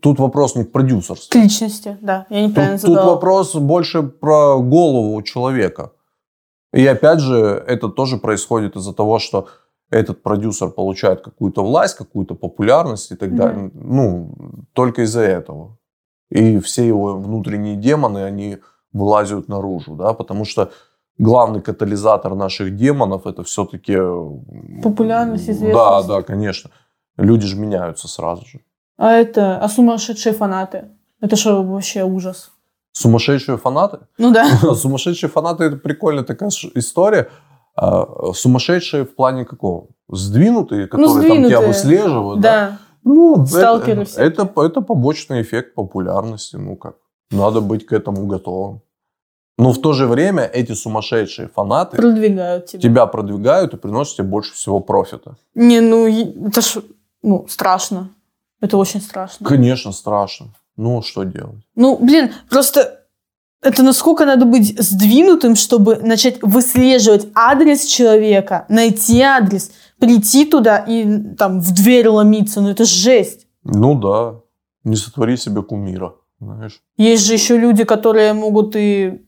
Тут 0.00 0.18
вопрос 0.20 0.54
не 0.54 0.64
к 0.64 0.68
К 0.68 0.72
продюсерству. 0.72 1.40
личности, 1.40 1.96
да. 2.02 2.26
Я 2.30 2.46
неправильно 2.46 2.76
Тут, 2.78 2.86
тут 2.86 2.94
задала. 2.94 3.14
вопрос 3.14 3.54
больше 3.54 4.02
про 4.02 4.58
голову 4.58 5.22
человека. 5.22 5.90
И 6.72 6.86
опять 6.86 7.20
же, 7.20 7.62
это 7.66 7.88
тоже 7.88 8.16
происходит 8.16 8.76
из-за 8.76 8.92
того, 8.94 9.18
что 9.18 9.48
этот 9.90 10.22
продюсер 10.22 10.70
получает 10.70 11.20
какую-то 11.20 11.62
власть, 11.62 11.96
какую-то 11.96 12.34
популярность 12.34 13.10
и 13.10 13.16
так 13.16 13.34
далее. 13.34 13.70
Ну, 13.74 14.34
только 14.72 15.02
из-за 15.02 15.20
этого. 15.20 15.76
И 16.30 16.58
все 16.60 16.86
его 16.86 17.18
внутренние 17.18 17.76
демоны, 17.76 18.24
они 18.24 18.58
вылазят 18.92 19.48
наружу, 19.48 19.94
да, 19.96 20.14
потому 20.14 20.46
что 20.46 20.70
главный 21.18 21.60
катализатор 21.60 22.34
наших 22.34 22.74
демонов 22.74 23.26
это 23.26 23.42
все-таки... 23.42 23.96
Популярность, 24.82 25.46
Да, 25.46 25.52
известность. 25.52 26.08
да, 26.08 26.22
конечно. 26.22 26.70
Люди 27.18 27.46
же 27.46 27.58
меняются 27.58 28.08
сразу 28.08 28.46
же. 28.46 28.60
А 28.96 29.12
это... 29.12 29.58
А 29.58 29.68
сумасшедшие 29.68 30.32
фанаты? 30.32 30.88
Это 31.20 31.36
что 31.36 31.62
вообще 31.62 32.02
ужас? 32.04 32.51
Сумасшедшие 32.92 33.58
фанаты? 33.58 34.00
Ну 34.18 34.32
да. 34.32 34.48
Сумасшедшие 34.74 35.30
фанаты 35.30 35.64
это 35.64 35.76
прикольная 35.76 36.24
такая 36.24 36.50
история. 36.74 37.30
А 37.74 38.32
сумасшедшие 38.34 39.04
в 39.04 39.14
плане 39.14 39.44
какого? 39.44 39.88
Сдвинутые, 40.10 40.86
которые 40.86 41.08
там 41.08 41.22
сдвинутые. 41.22 41.48
тебя 41.48 41.60
выслеживают, 41.66 42.40
да? 42.40 42.50
Да. 42.70 42.78
Ну, 43.04 43.46
Сталкеры 43.46 44.02
это, 44.02 44.20
это, 44.44 44.60
это 44.60 44.80
побочный 44.82 45.42
эффект 45.42 45.74
популярности. 45.74 46.56
Ну 46.56 46.76
как, 46.76 46.96
надо 47.30 47.60
быть 47.60 47.86
к 47.86 47.92
этому 47.92 48.26
готовым. 48.26 48.82
Но 49.58 49.72
в 49.72 49.80
то 49.80 49.92
же 49.92 50.06
время 50.06 50.44
эти 50.44 50.72
сумасшедшие 50.72 51.48
фанаты 51.48 51.96
Продвигают 51.96 52.66
тебя. 52.66 52.80
тебя 52.80 53.06
продвигают 53.06 53.74
и 53.74 53.76
приносят 53.76 54.16
тебе 54.16 54.28
больше 54.28 54.54
всего 54.54 54.80
профита. 54.80 55.36
Не, 55.54 55.80
ну, 55.80 56.06
это 56.48 56.60
ж, 56.60 56.82
ну, 57.22 57.46
страшно. 57.48 58.10
Это 58.60 58.76
очень 58.76 59.00
страшно. 59.00 59.46
Конечно, 59.46 59.92
страшно. 59.92 60.54
Ну, 60.76 61.02
что 61.02 61.24
делать? 61.24 61.62
Ну, 61.74 61.98
блин, 61.98 62.32
просто 62.48 63.02
это 63.62 63.82
насколько 63.82 64.26
надо 64.26 64.44
быть 64.44 64.76
сдвинутым, 64.78 65.54
чтобы 65.54 65.96
начать 65.96 66.42
выслеживать 66.42 67.28
адрес 67.34 67.84
человека, 67.84 68.66
найти 68.68 69.20
адрес, 69.20 69.70
прийти 69.98 70.44
туда 70.44 70.78
и 70.78 71.34
там 71.36 71.60
в 71.60 71.72
дверь 71.72 72.08
ломиться. 72.08 72.60
Ну, 72.60 72.70
это 72.70 72.84
жесть. 72.84 73.46
Ну 73.62 73.94
да, 73.94 74.40
не 74.84 74.96
сотвори 74.96 75.36
себе 75.36 75.62
кумира, 75.62 76.14
знаешь. 76.40 76.80
Есть 76.96 77.24
же 77.24 77.34
еще 77.34 77.56
люди, 77.56 77.84
которые 77.84 78.32
могут 78.32 78.74
и 78.74 79.22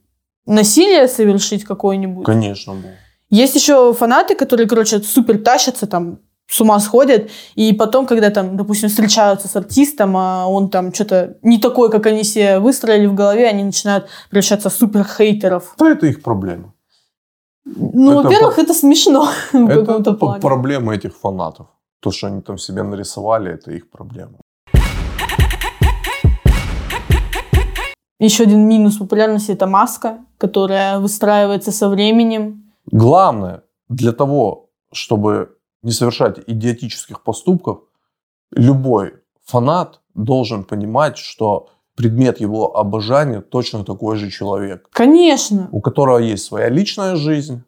насилие 0.47 1.07
совершить 1.07 1.65
какое-нибудь. 1.65 2.27
Конечно, 2.27 2.75
был. 2.75 2.91
Есть 3.31 3.55
еще 3.55 3.93
фанаты, 3.95 4.35
которые, 4.35 4.69
короче, 4.69 5.01
супер 5.01 5.39
тащатся, 5.39 5.87
там, 5.87 6.19
с 6.47 6.61
ума 6.61 6.79
сходят, 6.81 7.31
и 7.55 7.73
потом, 7.73 8.07
когда 8.07 8.31
там, 8.31 8.57
допустим, 8.57 8.89
встречаются 8.89 9.49
с 9.49 9.57
артистом, 9.57 10.17
а 10.17 10.47
он 10.47 10.69
там 10.69 10.93
что-то 10.93 11.37
не 11.43 11.59
такой, 11.59 11.91
как 11.91 12.07
они 12.07 12.23
себе 12.25 12.59
выстроили 12.59 13.07
в 13.07 13.15
голове, 13.15 13.49
они 13.49 13.65
начинают 13.65 14.07
превращаться 14.31 14.69
в 14.69 14.73
супер 14.75 15.05
хейтеров. 15.05 15.75
Да, 15.79 15.91
это 15.91 16.07
их 16.07 16.23
проблема. 16.23 16.75
Ну, 17.65 18.13
Это 18.21 18.23
во-первых, 18.23 18.57
по- 18.57 18.61
это 18.61 18.75
смешно 18.75 19.29
в 19.53 19.71
Это 19.71 19.81
каком-то 19.87 20.13
плане. 20.13 20.41
проблема 20.43 20.95
этих 20.95 21.17
фанатов. 21.17 21.67
То, 22.01 22.11
что 22.11 22.27
они 22.27 22.43
там 22.43 22.59
себе 22.59 22.83
нарисовали, 22.83 23.53
это 23.55 23.71
их 23.73 23.91
проблема. 23.91 24.35
Еще 28.21 28.45
один 28.45 28.69
минус 28.69 28.97
популярности– 28.99 29.51
это 29.53 29.67
маска, 29.67 30.19
которая 30.39 30.99
выстраивается 30.99 31.73
со 31.73 31.89
временем. 31.89 32.71
Главное, 32.93 33.63
для 33.89 34.13
того, 34.13 34.69
чтобы 34.93 35.54
не 35.85 35.93
совершать 35.93 36.41
идиотических 36.47 37.23
поступков, 37.23 37.83
любой 38.51 39.15
фанат 39.45 40.01
должен 40.15 40.65
понимать, 40.65 41.19
что 41.19 41.69
предмет 41.97 42.41
его 42.41 42.77
обожания 42.77 43.41
точно 43.41 43.85
такой 43.85 44.17
же 44.17 44.31
человек, 44.31 44.89
Конечно. 44.93 45.69
у 45.71 45.81
которого 45.81 46.19
есть 46.19 46.45
своя 46.45 46.69
личная 46.69 47.17
жизнь, 47.17 47.63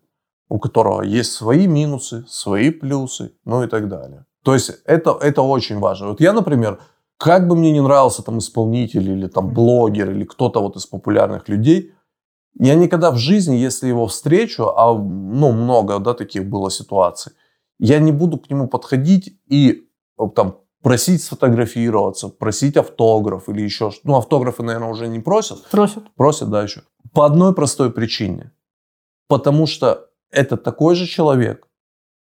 у 0.49 0.59
которого 0.59 1.03
есть 1.03 1.33
свои 1.33 1.67
минусы, 1.67 2.25
свои 2.29 2.71
плюсы, 2.71 3.33
ну 3.45 3.63
и 3.63 3.69
так 3.69 3.89
далее. 3.89 4.25
То 4.43 4.55
есть 4.55 4.71
это, 4.85 5.19
это 5.21 5.43
очень 5.43 5.79
важно. 5.79 6.09
Вот 6.09 6.21
я, 6.21 6.33
например, 6.33 6.81
как 7.19 7.49
бы 7.49 7.57
мне 7.57 7.73
не 7.73 7.81
нравился 7.81 8.23
там 8.23 8.39
исполнитель 8.39 9.11
или 9.11 9.27
там 9.27 9.53
блогер 9.53 10.11
или 10.11 10.25
кто-то 10.25 10.61
вот 10.61 10.77
из 10.77 10.87
популярных 10.87 11.49
людей, 11.49 11.93
я 12.59 12.75
никогда 12.75 13.11
в 13.11 13.17
жизни, 13.17 13.57
если 13.57 13.89
его 13.89 14.07
встречу, 14.07 14.65
а 14.65 14.95
ну 14.95 15.53
много, 15.53 15.99
да, 15.99 16.15
таких 16.15 16.49
было 16.49 16.71
ситуаций, 16.71 17.33
я 17.79 17.99
не 18.01 18.13
буду 18.13 18.39
к 18.39 18.51
нему 18.51 18.69
подходить 18.69 19.39
и 19.49 19.89
э, 20.19 20.23
там 20.35 20.59
просить 20.83 21.23
сфотографироваться, 21.23 22.29
просить 22.29 22.77
автограф 22.77 23.49
или 23.49 23.63
еще 23.63 23.91
что. 23.91 24.01
Ну, 24.05 24.17
автографы, 24.17 24.63
наверное, 24.63 24.91
уже 24.91 25.09
не 25.09 25.21
просят, 25.21 25.65
Просят. 25.71 26.05
Просят, 26.17 26.51
да, 26.51 26.63
еще. 26.63 26.83
По 27.13 27.25
одной 27.27 27.55
простой 27.55 27.91
причине. 27.91 28.53
Потому 29.29 29.67
что 29.67 30.09
это 30.31 30.57
такой 30.57 30.95
же 30.95 31.07
человек. 31.07 31.67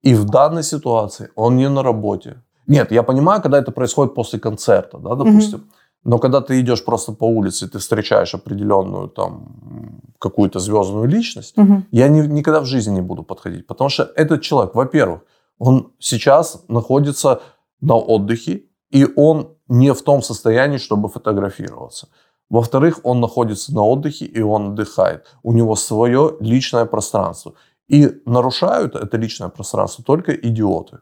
И 0.03 0.15
в 0.15 0.25
данной 0.25 0.63
ситуации 0.63 1.29
он 1.35 1.57
не 1.57 1.69
на 1.69 1.83
работе. 1.83 2.43
Нет, 2.67 2.93
я 2.93 3.03
понимаю, 3.03 3.43
когда 3.43 3.59
это 3.59 3.73
происходит 3.73 4.15
после 4.15 4.39
концерта, 4.39 4.99
да, 4.99 5.15
допустим. 5.15 5.61
Но 6.05 6.19
когда 6.19 6.41
ты 6.41 6.61
идешь 6.61 6.85
просто 6.85 7.13
по 7.13 7.25
улице, 7.29 7.69
ты 7.69 7.79
встречаешь 7.79 8.35
определенную 8.35 9.09
там 9.09 10.01
какую-то 10.19 10.61
звездную 10.61 11.09
личность, 11.09 11.57
Мгм. 11.57 11.85
я 11.91 12.09
ни- 12.09 12.27
никогда 12.29 12.61
в 12.61 12.65
жизни 12.67 12.95
не 12.95 13.03
буду 13.03 13.23
подходить. 13.25 13.67
Потому 13.67 13.91
что 13.91 14.03
этот 14.15 14.41
человек, 14.43 14.75
во-первых, 14.75 15.21
он 15.59 15.92
сейчас 15.99 16.64
находится 16.69 17.40
на 17.81 17.95
отдыхе, 17.97 18.62
и 18.90 19.07
он 19.16 19.57
не 19.69 19.92
в 19.92 20.03
том 20.03 20.23
состоянии, 20.23 20.79
чтобы 20.79 21.09
фотографироваться. 21.09 22.09
Во-вторых, 22.51 23.01
он 23.03 23.21
находится 23.21 23.75
на 23.75 23.83
отдыхе, 23.83 24.25
и 24.25 24.40
он 24.42 24.69
отдыхает. 24.69 25.25
У 25.42 25.53
него 25.53 25.75
свое 25.77 26.37
личное 26.40 26.85
пространство. 26.87 27.53
И 27.88 28.09
нарушают 28.27 28.95
это 28.95 29.16
личное 29.16 29.49
пространство 29.49 30.05
только 30.05 30.33
идиоты. 30.33 30.99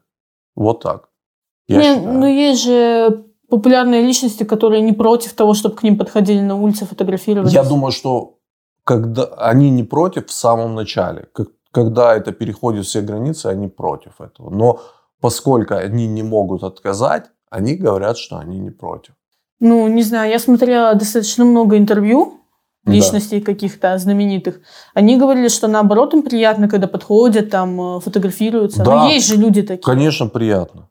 Вот 0.57 0.83
так. 0.83 1.09
Я 1.69 1.79
Не, 1.79 1.95
считаю. 1.95 2.13
ну 2.19 2.27
есть 2.27 2.63
же 2.65 3.25
популярные 3.49 4.03
личности, 4.07 4.45
которые 4.45 4.81
не 4.83 4.93
против 4.93 5.33
того, 5.35 5.55
чтобы 5.55 5.75
к 5.77 5.83
ним 5.83 5.99
подходили 5.99 6.41
на 6.41 6.55
улице, 6.57 6.87
фотографировались. 6.87 7.53
Я 7.53 7.63
думаю, 7.65 7.93
что 7.93 8.39
когда 8.85 9.25
они 9.25 9.71
не 9.71 9.83
против 9.83 10.27
в 10.27 10.33
самом 10.33 10.75
начале, 10.75 11.29
как- 11.33 11.49
когда 11.75 12.15
это 12.17 12.33
переходит 12.33 12.85
все 12.87 13.01
границы, 13.03 13.47
они 13.47 13.69
против 13.69 14.21
этого. 14.21 14.51
Но 14.51 14.79
поскольку 15.21 15.75
они 15.75 16.07
не 16.07 16.23
могут 16.23 16.63
отказать, 16.63 17.25
они 17.51 17.75
говорят, 17.75 18.17
что 18.19 18.37
они 18.37 18.59
не 18.59 18.71
против. 18.71 19.15
Ну, 19.61 19.89
не 19.89 20.03
знаю, 20.03 20.31
я 20.31 20.39
смотрела 20.39 20.95
достаточно 20.95 21.45
много 21.45 21.77
интервью 21.77 22.33
Да. 22.87 22.93
личностей 22.93 23.41
каких-то 23.41 23.99
знаменитых. 23.99 24.61
Они 24.95 25.17
говорили, 25.19 25.49
что 25.49 25.69
наоборот 25.69 26.15
им 26.15 26.23
приятно, 26.23 26.69
когда 26.69 26.87
подходят, 26.87 27.51
там, 27.51 27.81
э, 27.81 28.01
фотографируются. 28.01 28.85
Да. 28.85 28.91
Но 28.91 29.09
есть 29.15 29.27
же 29.29 29.37
люди 29.37 29.63
такие. 29.63 29.83
Конечно, 29.83 30.27
приятно. 30.29 30.89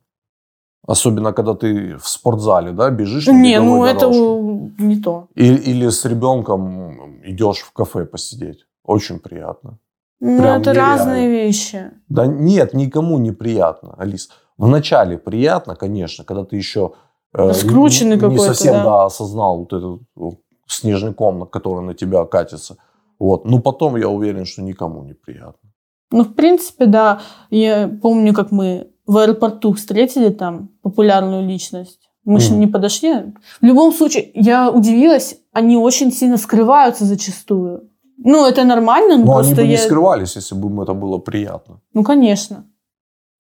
Особенно, 0.87 1.33
когда 1.33 1.53
ты 1.53 1.95
в 1.97 2.07
спортзале, 2.07 2.71
да, 2.71 2.89
бежишь 2.89 3.27
на 3.27 3.31
Не, 3.33 3.59
ну 3.59 3.65
беговой 3.65 3.89
это 3.91 3.99
дорожке. 3.99 4.83
не 4.83 5.01
то. 5.01 5.27
Или, 5.35 5.57
или 5.71 5.89
с 5.89 6.05
ребенком 6.05 7.21
идешь 7.23 7.59
в 7.61 7.71
кафе 7.71 8.05
посидеть. 8.05 8.65
Очень 8.83 9.19
приятно. 9.19 9.77
Ну, 10.25 10.41
это 10.41 10.71
нереально. 10.71 10.73
разные 10.73 11.29
вещи. 11.29 11.91
Да 12.07 12.25
нет, 12.25 12.73
никому 12.73 13.17
не 13.17 13.31
приятно, 13.31 13.93
Алис. 13.97 14.29
Вначале 14.57 15.17
приятно, 15.17 15.75
конечно, 15.75 16.23
когда 16.23 16.45
ты 16.45 16.55
еще 16.55 16.93
э, 17.33 17.47
не, 17.47 18.29
не 18.29 18.39
совсем 18.39 18.73
да. 18.75 18.83
да, 18.83 19.05
осознал 19.05 19.57
вот 19.59 19.73
этот 19.73 20.39
снежный 20.65 21.13
ком, 21.13 21.45
который 21.47 21.83
на 21.83 21.93
тебя 21.93 22.23
катится. 22.23 22.77
Вот. 23.19 23.43
Но 23.43 23.59
потом 23.59 23.97
я 23.97 24.07
уверен, 24.07 24.45
что 24.45 24.61
никому 24.61 25.03
не 25.03 25.13
приятно. 25.13 25.69
Ну, 26.09 26.23
в 26.23 26.33
принципе, 26.33 26.85
да. 26.85 27.19
Я 27.49 27.89
помню, 28.01 28.33
как 28.33 28.51
мы 28.51 28.91
в 29.05 29.17
аэропорту 29.17 29.73
встретили 29.73 30.29
там 30.29 30.69
популярную 30.83 31.45
личность. 31.45 31.99
Мы 32.23 32.39
же 32.39 32.51
Мгм. 32.51 32.59
не 32.61 32.67
подошли. 32.67 33.33
В 33.59 33.65
любом 33.65 33.91
случае, 33.91 34.31
я 34.33 34.71
удивилась, 34.71 35.37
они 35.51 35.75
очень 35.75 36.13
сильно 36.13 36.37
скрываются 36.37 37.03
зачастую. 37.03 37.89
Ну, 38.25 38.45
это 38.47 38.63
нормально, 38.63 39.17
но 39.17 39.25
Но 39.25 39.37
они 39.37 39.49
просто 39.49 39.55
бы 39.61 39.67
не 39.67 39.73
я... 39.73 39.77
скрывались, 39.79 40.35
если 40.35 40.55
бы 40.55 40.67
им 40.69 40.81
это 40.81 40.93
было 40.93 41.17
приятно. 41.19 41.79
Ну, 41.93 42.03
конечно. 42.03 42.65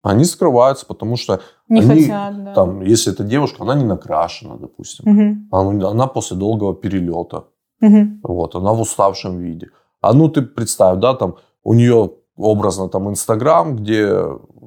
Они 0.02 0.24
скрываются, 0.24 0.86
потому 0.86 1.16
что 1.16 1.40
Не 1.68 1.80
Они 1.80 2.02
хотят, 2.02 2.44
да. 2.44 2.52
там, 2.54 2.82
если 2.82 3.12
это 3.12 3.24
девушка, 3.24 3.62
она 3.64 3.74
не 3.74 3.84
накрашена, 3.84 4.56
допустим. 4.56 5.04
Мгм. 5.12 5.48
Она, 5.50 5.88
она 5.88 6.06
после 6.06 6.36
долгого 6.36 6.74
перелета. 6.74 7.44
Мгм. 7.80 8.20
Вот, 8.22 8.54
она 8.54 8.72
в 8.72 8.80
уставшем 8.80 9.38
виде. 9.38 9.66
А 10.00 10.12
ну 10.12 10.28
ты 10.28 10.42
представь, 10.42 10.98
да, 11.00 11.14
там 11.14 11.34
у 11.64 11.74
нее 11.74 12.10
образно 12.36 12.88
там 12.88 13.08
Инстаграм, 13.08 13.76
где, 13.76 14.22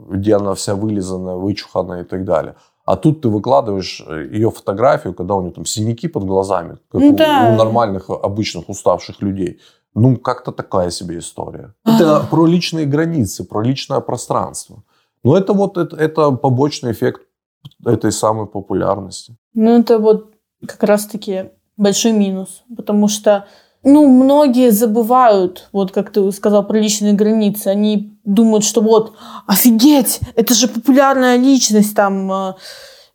где 0.10 0.36
она 0.36 0.54
вся 0.54 0.76
вылизанная, 0.76 1.36
вычуханная 1.36 2.02
и 2.02 2.06
так 2.06 2.26
далее. 2.26 2.56
А 2.86 2.96
тут 2.96 3.22
ты 3.22 3.30
выкладываешь 3.30 4.04
э, 4.08 4.28
ее 4.34 4.50
фотографию, 4.50 5.14
когда 5.14 5.36
у 5.36 5.42
нее 5.42 5.52
там 5.52 5.66
синяки 5.66 6.08
под 6.08 6.24
глазами, 6.24 6.78
как 6.92 7.02
Ну 7.02 7.10
у, 7.12 7.16
да. 7.16 7.52
у 7.54 7.56
нормальных, 7.58 8.10
обычных, 8.10 8.68
уставших 8.68 9.22
людей. 9.22 9.60
Ну, 9.96 10.18
как-то 10.18 10.52
такая 10.52 10.92
себе 10.92 11.18
история. 11.18 11.74
Это 11.86 12.26
про 12.30 12.46
личные 12.46 12.86
границы, 12.86 13.44
про 13.44 13.62
личное 13.62 14.00
пространство. 14.00 14.84
Но 15.24 15.36
это 15.38 15.54
вот 15.54 15.78
это, 15.78 15.96
это 15.96 16.32
побочный 16.32 16.92
эффект 16.92 17.22
этой 17.86 18.12
самой 18.12 18.46
популярности. 18.46 19.36
Ну, 19.54 19.80
это 19.80 20.00
вот 20.00 20.34
как 20.66 20.84
раз-таки 20.84 21.52
большой 21.76 22.12
минус. 22.12 22.64
Потому 22.76 23.08
что, 23.08 23.48
ну, 23.84 24.08
многие 24.08 24.72
забывают, 24.72 25.70
вот 25.74 25.92
как 25.92 26.12
ты 26.12 26.32
сказал, 26.32 26.66
про 26.66 26.80
личные 26.80 27.14
границы. 27.14 27.68
Они 27.68 28.18
думают, 28.24 28.64
что 28.64 28.82
вот, 28.82 29.14
офигеть, 29.48 30.20
это 30.36 30.54
же 30.54 30.68
популярная 30.68 31.38
личность 31.38 31.96
там. 31.96 32.56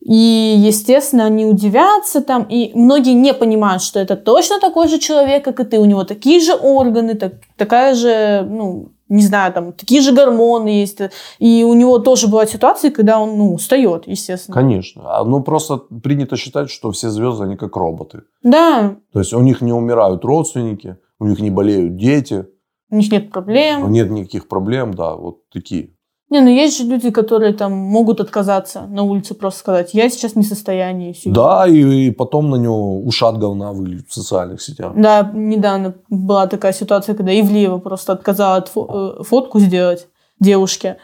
И, 0.05 0.55
естественно, 0.69 1.25
они 1.25 1.47
удивятся 1.47 2.21
там. 2.21 2.47
И 2.51 2.73
многие 2.75 3.15
не 3.15 3.33
понимают, 3.33 3.83
что 3.83 3.99
это 3.99 4.17
точно 4.17 4.61
такой 4.61 4.89
же 4.89 4.99
человек, 4.99 5.45
как 5.45 5.61
и 5.61 5.65
ты. 5.65 5.79
У 5.79 5.87
него 5.87 6.05
такие 6.05 6.41
же 6.41 6.53
органы, 6.55 7.15
так- 7.15 7.41
такая 7.57 7.95
же, 7.95 8.47
ну, 8.51 8.89
не 9.09 9.23
знаю, 9.23 9.53
там, 9.55 9.73
такие 9.73 10.03
же 10.03 10.13
гормоны 10.13 10.69
есть. 10.69 11.01
И 11.39 11.65
у 11.65 11.73
него 11.73 11.99
тоже 11.99 12.27
бывают 12.27 12.51
ситуации, 12.51 12.91
когда 12.91 13.19
он, 13.19 13.39
ну, 13.39 13.55
устает, 13.55 14.07
естественно. 14.07 14.55
Конечно. 14.55 15.03
А, 15.07 15.25
Ну, 15.25 15.43
просто 15.43 15.79
принято 16.03 16.37
считать, 16.37 16.69
что 16.71 16.91
все 16.91 17.09
звезды, 17.09 17.45
они 17.45 17.57
как 17.57 17.75
роботы. 17.77 18.23
Да, 18.43 18.97
То 19.13 19.21
есть 19.21 19.33
у 19.33 19.41
них 19.41 19.63
не 19.63 19.73
умирают 19.73 20.23
родственники, 20.25 20.97
у 21.19 21.27
них 21.27 21.41
не 21.41 21.51
болеют 21.51 21.97
дети. 21.97 22.45
У 22.91 22.97
них 22.97 23.11
нет 23.11 23.33
проблем. 23.33 23.91
Нет 23.91 24.11
никаких 24.11 24.49
проблем, 24.49 24.93
да, 24.93 25.15
вот 25.17 25.49
такие. 25.51 25.94
Не, 26.31 26.41
ну 26.41 26.49
есть 26.49 26.79
же 26.79 26.85
люди, 26.85 27.11
которые 27.11 27.53
там 27.53 27.73
могут 27.73 28.21
отказаться 28.21 28.83
на 28.89 29.03
улице 29.03 29.35
просто 29.35 29.61
сказать, 29.61 29.95
я 29.95 30.09
сейчас 30.09 30.35
не 30.35 30.43
в 30.43 30.47
состоянии. 30.49 31.15
Да, 31.27 31.67
и, 31.69 32.07
и 32.07 32.11
потом 32.11 32.51
на 32.51 32.57
него 32.57 33.01
ушат 33.03 33.39
говна 33.39 33.73
выльют 33.73 34.09
в 34.09 34.15
социальных 34.15 34.63
сетях. 34.63 34.93
Да, 34.97 35.31
недавно 35.35 35.95
была 36.09 36.47
такая 36.47 36.73
ситуация, 36.73 37.15
когда 37.15 37.33
Ивлеева 37.39 37.79
просто 37.79 38.15
отказала 38.15 38.57
от 38.57 38.71
фо- 38.75 39.21
э, 39.21 39.23
фотку 39.23 39.61
сделать 39.61 40.09
девушке. 40.41 40.97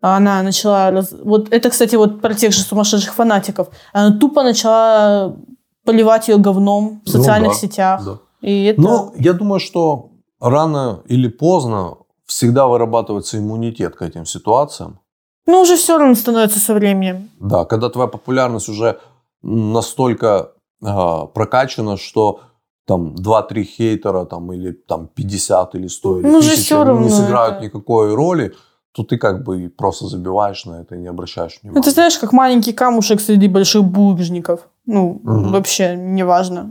А 0.00 0.16
Она 0.16 0.42
начала... 0.42 0.90
раз- 0.92 1.12
Вот 1.24 1.52
это, 1.52 1.70
кстати, 1.70 1.96
вот 1.96 2.20
про 2.20 2.32
тех 2.34 2.52
же 2.52 2.60
сумасшедших 2.62 3.12
фанатиков. 3.14 3.68
Она 3.92 4.16
тупо 4.16 4.44
начала 4.44 5.36
поливать 5.84 6.28
ее 6.28 6.36
говном 6.38 7.00
в 7.04 7.06
Ну 7.06 7.12
социальных 7.12 7.52
да, 7.52 7.58
сетях. 7.58 8.04
Да. 8.04 8.18
И 8.42 8.64
это... 8.66 8.80
Но 8.80 9.12
я 9.18 9.32
думаю, 9.32 9.58
что 9.58 10.10
рано 10.40 11.02
или 11.08 11.26
поздно 11.28 11.96
всегда 12.28 12.66
вырабатывается 12.68 13.38
иммунитет 13.38 13.96
к 13.96 14.02
этим 14.02 14.24
ситуациям. 14.26 15.00
Ну, 15.46 15.62
уже 15.62 15.76
все 15.76 15.98
равно 15.98 16.14
становится 16.14 16.60
со 16.60 16.74
временем. 16.74 17.30
Да, 17.40 17.64
когда 17.64 17.88
твоя 17.88 18.06
популярность 18.06 18.68
уже 18.68 19.00
настолько 19.42 20.52
а, 20.84 21.26
прокачана, 21.26 21.96
что 21.96 22.40
там 22.86 23.14
2-3 23.14 23.64
хейтера 23.64 24.24
там, 24.24 24.52
или 24.52 24.72
там 24.72 25.08
50 25.08 25.74
или 25.74 25.88
100 25.88 26.18
или 26.20 26.26
Ну, 26.28 26.42
же 26.42 26.50
1000 26.52 26.62
всё 26.62 26.80
они 26.82 26.90
не 26.90 26.94
равно 27.08 27.16
сыграют 27.16 27.54
это. 27.56 27.64
никакой 27.64 28.14
роли, 28.14 28.54
то 28.92 29.02
ты 29.04 29.16
как 29.18 29.42
бы 29.44 29.68
просто 29.76 30.06
забиваешь 30.06 30.64
на 30.66 30.80
это 30.82 30.96
и 30.96 30.98
не 31.00 31.08
обращаешь 31.08 31.58
Ну, 31.62 31.70
внимания. 31.70 31.84
ты 31.84 31.90
знаешь, 31.90 32.18
как 32.18 32.32
маленький 32.32 32.72
камушек 32.72 33.20
среди 33.20 33.48
больших 33.48 33.82
булыжников. 33.84 34.60
Ну, 34.86 35.20
Мгм. 35.24 35.52
вообще, 35.52 35.96
неважно. 35.96 36.70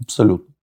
Абсолютно. 0.00 0.54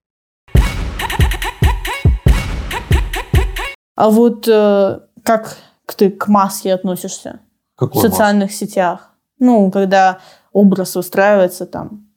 А 3.96 4.10
вот 4.10 4.48
э, 4.48 5.00
как 5.24 5.58
ты 5.96 6.10
к 6.10 6.28
маске 6.28 6.74
относишься 6.74 7.40
в 7.76 7.80
Какой 7.80 8.02
социальных 8.02 8.52
сетях? 8.52 9.12
Ну, 9.40 9.72
когда 9.72 10.20
образ 10.52 10.96
выстраивается 10.96 11.66
там 11.66 12.08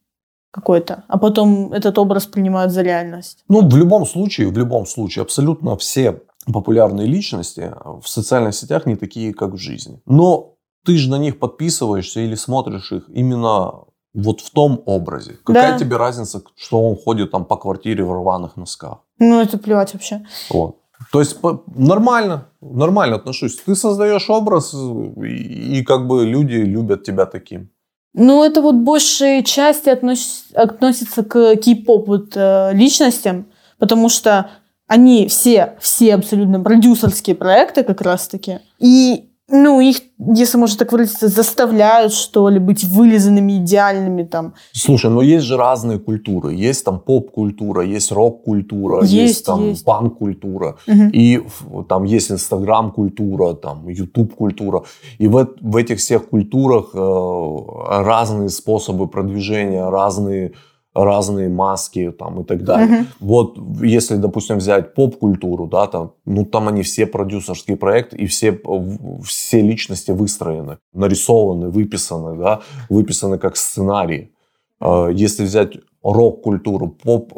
какой-то, 0.50 1.04
а 1.08 1.18
потом 1.18 1.72
этот 1.72 1.98
образ 1.98 2.26
принимают 2.26 2.72
за 2.72 2.82
реальность. 2.82 3.44
Ну, 3.48 3.68
в 3.68 3.76
любом 3.76 4.06
случае, 4.06 4.48
в 4.48 4.56
любом 4.56 4.86
случае, 4.86 5.22
абсолютно 5.22 5.76
все 5.76 6.22
популярные 6.52 7.06
личности 7.06 7.74
в 7.84 8.08
социальных 8.08 8.54
сетях 8.54 8.86
не 8.86 8.96
такие, 8.96 9.34
как 9.34 9.52
в 9.52 9.58
жизни. 9.58 10.00
Но 10.06 10.54
ты 10.84 10.96
же 10.96 11.10
на 11.10 11.18
них 11.18 11.38
подписываешься 11.38 12.20
или 12.20 12.36
смотришь 12.36 12.92
их 12.92 13.04
именно 13.08 13.72
вот 14.14 14.40
в 14.40 14.50
том 14.50 14.82
образе. 14.86 15.36
Какая 15.44 15.72
Да. 15.72 15.78
тебе 15.78 15.96
разница, 15.96 16.42
что 16.56 16.82
он 16.88 16.96
ходит 16.96 17.32
там 17.32 17.44
по 17.44 17.56
квартире 17.56 18.04
в 18.04 18.12
рваных 18.12 18.56
носках? 18.56 19.00
Ну, 19.18 19.40
это 19.42 19.58
плевать 19.58 19.92
вообще. 19.92 20.24
Вот. 20.48 20.78
То 21.12 21.20
есть 21.20 21.38
нормально, 21.74 22.48
нормально 22.60 23.16
отношусь. 23.16 23.56
Ты 23.56 23.74
создаешь 23.74 24.28
образ, 24.30 24.74
и, 24.74 25.78
и 25.78 25.84
как 25.84 26.06
бы 26.06 26.24
люди 26.24 26.54
любят 26.54 27.04
тебя 27.04 27.26
таким. 27.26 27.70
Ну, 28.14 28.42
это 28.44 28.62
вот 28.62 28.76
большей 28.76 29.42
части 29.42 29.90
относ- 29.90 30.52
относится 30.54 31.22
к 31.22 31.56
кей-поп 31.56 32.08
вот, 32.08 32.32
э, 32.34 32.70
личностям, 32.72 33.46
потому 33.78 34.08
что 34.08 34.50
они 34.86 35.28
все, 35.28 35.76
все 35.80 36.14
абсолютно 36.14 36.60
продюсерские 36.60 37.36
проекты 37.36 37.82
как 37.84 38.00
раз-таки. 38.00 38.60
И, 38.78 39.30
ну, 39.48 39.80
их, 39.80 40.00
если 40.18 40.58
можно 40.58 40.76
так 40.78 40.90
выразиться, 40.90 41.28
заставляют, 41.28 42.12
что 42.12 42.48
ли, 42.48 42.58
быть 42.58 42.82
вылизанными, 42.82 43.58
идеальными 43.58 44.24
там. 44.24 44.54
Слушай, 44.72 45.08
но 45.08 45.22
есть 45.22 45.44
же 45.44 45.56
разные 45.56 46.00
культуры. 46.00 46.52
Есть 46.54 46.84
там 46.84 46.98
поп-культура, 46.98 47.84
есть 47.84 48.10
рок-культура, 48.10 49.02
есть, 49.02 49.12
Есть, 49.12 49.46
там 49.46 49.68
есть. 49.68 49.84
панк-культура. 49.84 50.78
Мгм. 50.88 51.10
И 51.10 51.46
там 51.88 52.02
есть 52.02 52.32
инстаграм-культура, 52.32 53.54
там 53.54 53.88
ютуб-культура. 53.88 54.82
И 55.18 55.28
в, 55.28 55.48
в 55.60 55.76
этих 55.76 55.98
всех 55.98 56.28
культурах 56.28 56.90
э, 56.94 58.02
разные 58.02 58.48
способы 58.48 59.06
продвижения, 59.06 59.88
разные, 59.88 60.54
разные 61.04 61.48
маски 61.48 62.10
там, 62.10 62.40
и 62.40 62.44
так 62.44 62.64
далее. 62.64 62.86
Мгм. 62.86 63.06
Вот 63.20 63.58
если, 63.82 64.16
допустим, 64.16 64.56
взять 64.58 64.94
поп-культуру, 64.94 65.66
да, 65.66 65.86
там, 65.86 66.12
ну 66.24 66.44
там 66.44 66.68
они 66.68 66.82
все 66.82 67.06
продюсерские 67.06 67.76
проекты, 67.76 68.16
и 68.16 68.26
все, 68.26 68.50
в- 68.64 69.22
все 69.22 69.60
личности 69.60 70.12
выстроены, 70.12 70.78
нарисованы, 70.94 71.68
выписаны, 71.70 72.36
да, 72.38 72.60
выписаны 72.88 73.38
как 73.38 73.56
сценарии. 73.56 74.30
Э, 74.80 75.10
Если 75.12 75.44
взять 75.44 75.78
рок-культуру, 76.02 76.88
поп, 76.88 77.32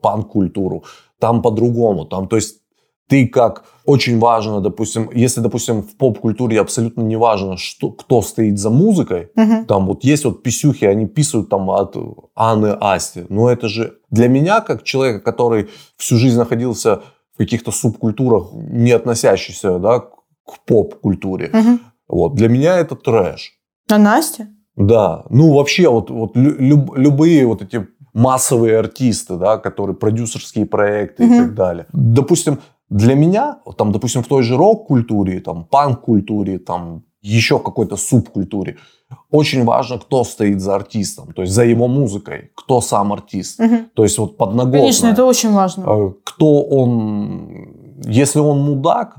панк-культуру, 0.00 0.84
там 1.18 1.42
по-другому. 1.42 2.04
Там, 2.04 2.28
то 2.28 2.36
есть 2.36 2.60
ты 3.08 3.26
как 3.26 3.64
очень 3.84 4.18
важно, 4.18 4.60
допустим, 4.60 5.10
если, 5.14 5.40
допустим, 5.40 5.82
в 5.82 5.96
поп-культуре 5.96 6.60
абсолютно 6.60 7.00
не 7.00 7.16
важно, 7.16 7.56
что, 7.56 7.90
кто 7.90 8.20
стоит 8.22 8.58
за 8.58 8.70
музыкой, 8.70 9.30
Мгм. 9.34 9.64
там 9.66 9.86
вот 9.86 10.04
есть 10.04 10.24
вот 10.24 10.42
писюхи, 10.42 10.84
они 10.84 11.06
писают 11.06 11.48
там 11.48 11.70
от 11.70 11.96
Анны 12.36 12.76
Асти. 12.80 13.24
Но 13.30 13.48
это 13.50 13.68
же 13.68 13.94
для 14.10 14.28
меня, 14.28 14.60
как 14.60 14.82
человека, 14.82 15.20
который 15.20 15.68
всю 15.96 16.16
жизнь 16.18 16.36
находился 16.38 17.00
в 17.34 17.38
каких-то 17.38 17.70
субкультурах, 17.72 18.48
не 18.52 18.92
относящихся 18.92 19.78
да, 19.78 20.00
к 20.00 20.64
поп-культуре, 20.66 21.50
Мгм. 21.52 21.80
вот, 22.08 22.34
для 22.34 22.48
меня 22.48 22.76
это 22.78 22.94
трэш. 22.94 23.52
А 23.90 23.96
Настя? 23.98 24.48
Да, 24.76 25.24
ну 25.30 25.54
вообще 25.54 25.88
вот, 25.88 26.10
вот 26.10 26.36
лю- 26.36 26.56
люб- 26.58 26.94
любые 26.96 27.46
вот 27.46 27.62
эти 27.62 27.86
массовые 28.12 28.78
артисты, 28.78 29.36
да, 29.36 29.56
которые 29.56 29.96
продюсерские 29.96 30.66
проекты 30.66 31.22
и 31.24 31.26
Мгм. 31.26 31.36
так 31.38 31.54
далее. 31.54 31.86
Допустим, 31.92 32.58
для 32.90 33.14
меня, 33.14 33.58
там, 33.76 33.92
допустим, 33.92 34.22
в 34.22 34.28
той 34.28 34.42
же 34.42 34.56
рок-культуре, 34.56 35.40
там, 35.40 35.64
панк-культуре, 35.64 36.58
там, 36.58 37.04
еще 37.20 37.58
какой-то 37.58 37.96
субкультуре, 37.96 38.76
очень 39.30 39.64
важно, 39.64 39.98
кто 39.98 40.24
стоит 40.24 40.60
за 40.60 40.74
артистом, 40.76 41.32
то 41.32 41.42
есть 41.42 41.54
за 41.54 41.64
его 41.64 41.88
музыкой, 41.88 42.50
кто 42.54 42.80
сам 42.80 43.12
артист. 43.12 43.58
Мгм. 43.58 43.90
То 43.94 44.02
есть 44.04 44.18
вот 44.18 44.36
подноготно. 44.36 44.78
Конечно, 44.78 45.06
это 45.08 45.24
очень 45.24 45.52
важно. 45.52 45.84
Э, 45.86 46.12
кто 46.24 46.62
он, 46.62 48.02
если 48.04 48.40
он 48.40 48.60
мудак, 48.60 49.16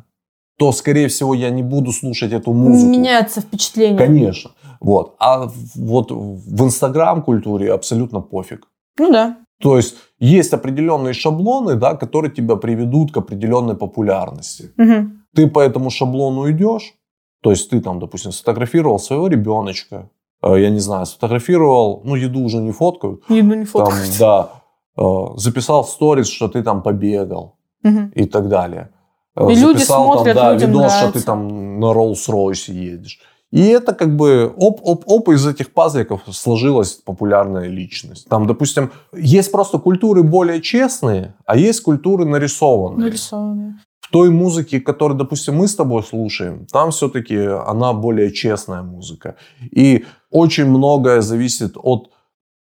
то, 0.58 0.72
скорее 0.72 1.08
всего, 1.08 1.34
я 1.34 1.50
не 1.50 1.64
буду 1.64 1.92
слушать 1.92 2.34
эту 2.34 2.54
музыку. 2.54 2.90
Меняется 2.92 3.42
впечатление. 3.42 3.98
Конечно. 3.98 4.52
Вот. 4.82 5.16
А 5.20 5.50
вот 5.76 6.12
в 6.12 6.64
инстаграм-культуре 6.64 7.74
абсолютно 7.74 8.20
пофиг. 8.22 8.68
Ну 8.98 9.12
да. 9.12 9.38
То 9.62 9.78
есть 9.78 9.96
есть 10.20 10.54
определенные 10.54 11.14
шаблоны, 11.14 11.76
да, 11.76 11.96
которые 11.96 12.32
тебя 12.32 12.56
приведут 12.56 13.12
к 13.12 13.18
определенной 13.18 13.76
популярности. 13.76 14.72
Мгм. 14.78 15.24
Ты 15.36 15.48
по 15.48 15.60
этому 15.60 15.90
шаблону 15.90 16.50
идешь, 16.50 16.94
то 17.42 17.52
есть 17.52 17.70
ты 17.70 17.82
там, 17.82 18.00
допустим, 18.00 18.32
сфотографировал 18.32 19.00
своего 19.00 19.28
ребеночка, 19.28 20.10
э, 20.42 20.62
я 20.62 20.70
не 20.70 20.80
знаю, 20.80 21.06
сфотографировал, 21.06 22.02
ну, 22.06 22.16
еду 22.16 22.40
уже 22.42 22.58
не 22.58 22.72
фоткают, 22.72 23.22
Еду 23.30 23.48
не 23.56 23.66
там, 23.66 23.66
фоткать. 23.66 24.18
да, 24.20 24.50
э, 24.98 25.02
записал 25.36 25.84
сторис, 25.84 26.28
что 26.30 26.48
ты 26.48 26.64
там 26.64 26.82
побегал 26.82 27.58
Мгм. 27.84 28.12
и 28.16 28.26
так 28.26 28.48
далее. 28.48 28.90
Э, 29.36 29.44
И 29.52 29.56
люди 29.56 29.78
Записал 29.80 30.14
смотрят, 30.14 30.36
там, 30.38 30.58
да, 30.58 30.66
видос, 30.66 30.92
что 30.92 31.00
нравится. 31.02 31.20
ты 31.20 31.26
там 31.26 31.80
на 31.80 31.94
Роллс-Ройсе 31.94 32.74
едешь. 32.74 33.20
И 33.52 33.62
это 33.62 33.94
как 33.94 34.16
бы 34.16 34.54
оп-оп-оп, 34.56 35.30
из 35.30 35.46
этих 35.48 35.74
пазликов 35.74 36.22
сложилась 36.32 36.92
популярная 36.94 37.68
личность. 37.68 38.28
Там, 38.30 38.46
допустим, 38.46 38.92
есть 39.12 39.52
просто 39.52 39.80
культуры 39.80 40.22
более 40.24 40.62
честные, 40.62 41.36
а 41.46 41.58
есть 41.58 41.82
культуры 41.82 42.26
нарисованные. 42.26 43.06
Нарисованные. 43.06 43.76
В 44.02 44.12
той 44.12 44.30
музыке, 44.30 44.80
которую, 44.80 45.18
допустим, 45.18 45.56
мы 45.56 45.68
с 45.68 45.76
тобой 45.76 46.04
слушаем, 46.04 46.66
там 46.72 46.92
все-таки 46.92 47.38
она 47.38 47.94
более 47.94 48.32
честная 48.32 48.82
музыка. 48.82 49.36
И 49.72 50.06
очень 50.32 50.66
многое 50.66 51.22
зависит 51.22 51.74
от 51.76 52.12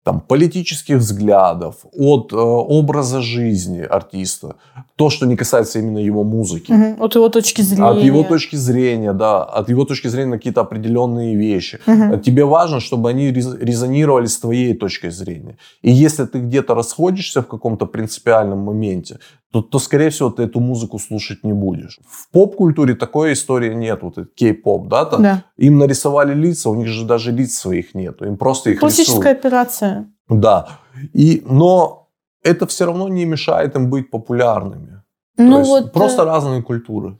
там, 0.07 0.21
политических 0.21 0.99
взглядов, 0.99 1.75
от 1.93 2.33
э, 2.33 2.37
образа 2.37 3.21
жизни 3.21 3.81
артиста. 3.81 4.55
То, 4.95 5.11
что 5.11 5.27
не 5.27 5.37
касается 5.37 5.81
именно 5.81 5.99
его 5.99 6.23
музыки. 6.23 6.73
Мгм. 6.73 7.03
От 7.03 7.17
его 7.17 7.29
точки 7.29 7.63
зрения. 7.63 7.91
От 7.91 8.05
его 8.05 8.23
точки 8.23 8.57
зрения, 8.57 9.13
да, 9.13 9.43
от 9.43 9.69
его 9.69 9.85
точки 9.85 10.09
зрения 10.09 10.31
на 10.31 10.37
какие-то 10.37 10.61
определенные 10.61 11.35
вещи. 11.35 11.81
Мгм. 11.87 12.21
Тебе 12.21 12.45
важно, 12.45 12.79
чтобы 12.79 13.11
они 13.11 13.33
рез- 13.33 13.59
резонировали 13.61 14.27
с 14.27 14.39
твоей 14.39 14.75
точкой 14.75 15.11
зрения. 15.11 15.57
И 15.83 15.91
если 15.91 16.25
ты 16.25 16.39
где-то 16.39 16.75
расходишься 16.75 17.41
в 17.41 17.47
каком-то 17.49 17.87
принципиальном 17.87 18.59
моменте, 18.59 19.19
то, 19.63 19.69
то, 19.69 19.79
скорее 19.79 20.11
всего, 20.11 20.31
ты 20.31 20.43
эту 20.45 20.61
музыку 20.61 20.99
слушать 20.99 21.45
не 21.45 21.53
будешь. 21.53 21.99
В 22.09 22.31
поп-культуре 22.31 22.95
такой 22.95 23.33
истории 23.33 23.75
нет, 23.75 24.03
вот 24.03 24.19
этот 24.19 24.35
кей-поп, 24.35 24.89
да, 24.89 25.05
там, 25.05 25.23
Да. 25.23 25.45
им 25.57 25.79
нарисовали 25.79 26.35
лица, 26.35 26.71
у 26.71 26.75
них 26.75 26.89
же 26.89 27.05
даже 27.07 27.33
лиц 27.33 27.55
своих 27.59 27.95
нету, 27.95 28.27
им 28.27 28.37
просто 28.37 28.71
их 28.71 28.81
Пластическая 28.81 29.19
рисуют. 29.35 29.39
операция. 29.39 30.07
Да, 30.29 30.69
и, 31.15 31.43
но 31.47 32.09
это 32.43 32.67
все 32.67 32.85
равно 32.87 33.09
не 33.09 33.25
мешает 33.25 33.77
им 33.77 33.91
быть 33.91 34.11
популярными. 34.11 35.03
То 35.37 35.43
Ну 35.43 35.59
есть 35.59 35.71
вот 35.71 35.93
просто 35.93 36.23
э, 36.23 36.27
разные 36.27 36.63
культуры. 36.63 37.19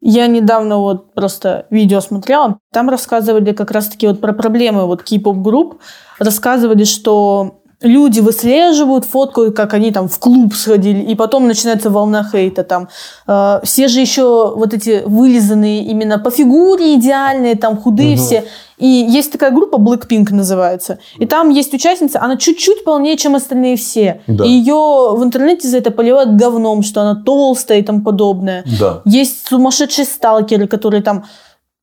я 0.00 0.26
недавно 0.28 0.78
вот 0.78 1.12
просто 1.14 1.66
видео 1.70 2.00
смотрела, 2.00 2.58
там 2.72 2.88
рассказывали 2.88 3.52
как 3.52 3.70
раз-таки 3.72 4.06
вот 4.06 4.20
про 4.20 4.32
проблемы 4.32 4.86
вот 4.86 5.02
кей-поп 5.02 5.36
групп, 5.38 5.80
рассказывали, 6.18 6.84
что 6.84 7.57
люди 7.80 8.20
выслеживают, 8.20 9.04
фоткают, 9.04 9.56
как 9.56 9.72
они 9.74 9.92
там 9.92 10.08
в 10.08 10.18
клуб 10.18 10.54
сходили, 10.54 11.00
и 11.00 11.14
потом 11.14 11.46
начинается 11.46 11.90
волна 11.90 12.28
хейта 12.28 12.64
там. 12.64 12.88
Э, 13.26 13.60
все 13.62 13.88
же 13.88 14.00
еще 14.00 14.52
вот 14.56 14.74
эти 14.74 15.02
вылизанные 15.04 15.84
именно 15.84 16.18
по 16.18 16.30
фигуре 16.30 16.94
идеальные, 16.94 17.54
там 17.56 17.76
худые 17.76 18.14
угу. 18.16 18.22
все. 18.22 18.44
И 18.78 18.86
есть 18.86 19.32
такая 19.32 19.50
группа 19.50 19.76
Blackpink 19.76 20.32
называется. 20.32 20.98
И 21.18 21.26
там 21.26 21.50
есть 21.50 21.74
участница, 21.74 22.20
она 22.20 22.36
чуть-чуть 22.36 22.84
полнее, 22.84 23.16
чем 23.16 23.34
остальные 23.34 23.76
все. 23.76 24.22
Да. 24.26 24.44
И 24.44 24.48
ее 24.48 25.14
в 25.14 25.20
интернете 25.22 25.68
за 25.68 25.78
это 25.78 25.90
поливают 25.90 26.36
говном, 26.36 26.82
что 26.82 27.00
она 27.02 27.14
толстая 27.14 27.78
и 27.78 27.82
тому 27.82 28.02
подобное. 28.02 28.64
Да. 28.78 29.02
Есть 29.04 29.46
сумасшедшие 29.48 30.04
сталкеры, 30.04 30.66
которые 30.68 31.02
там 31.02 31.24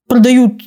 продают 0.08 0.62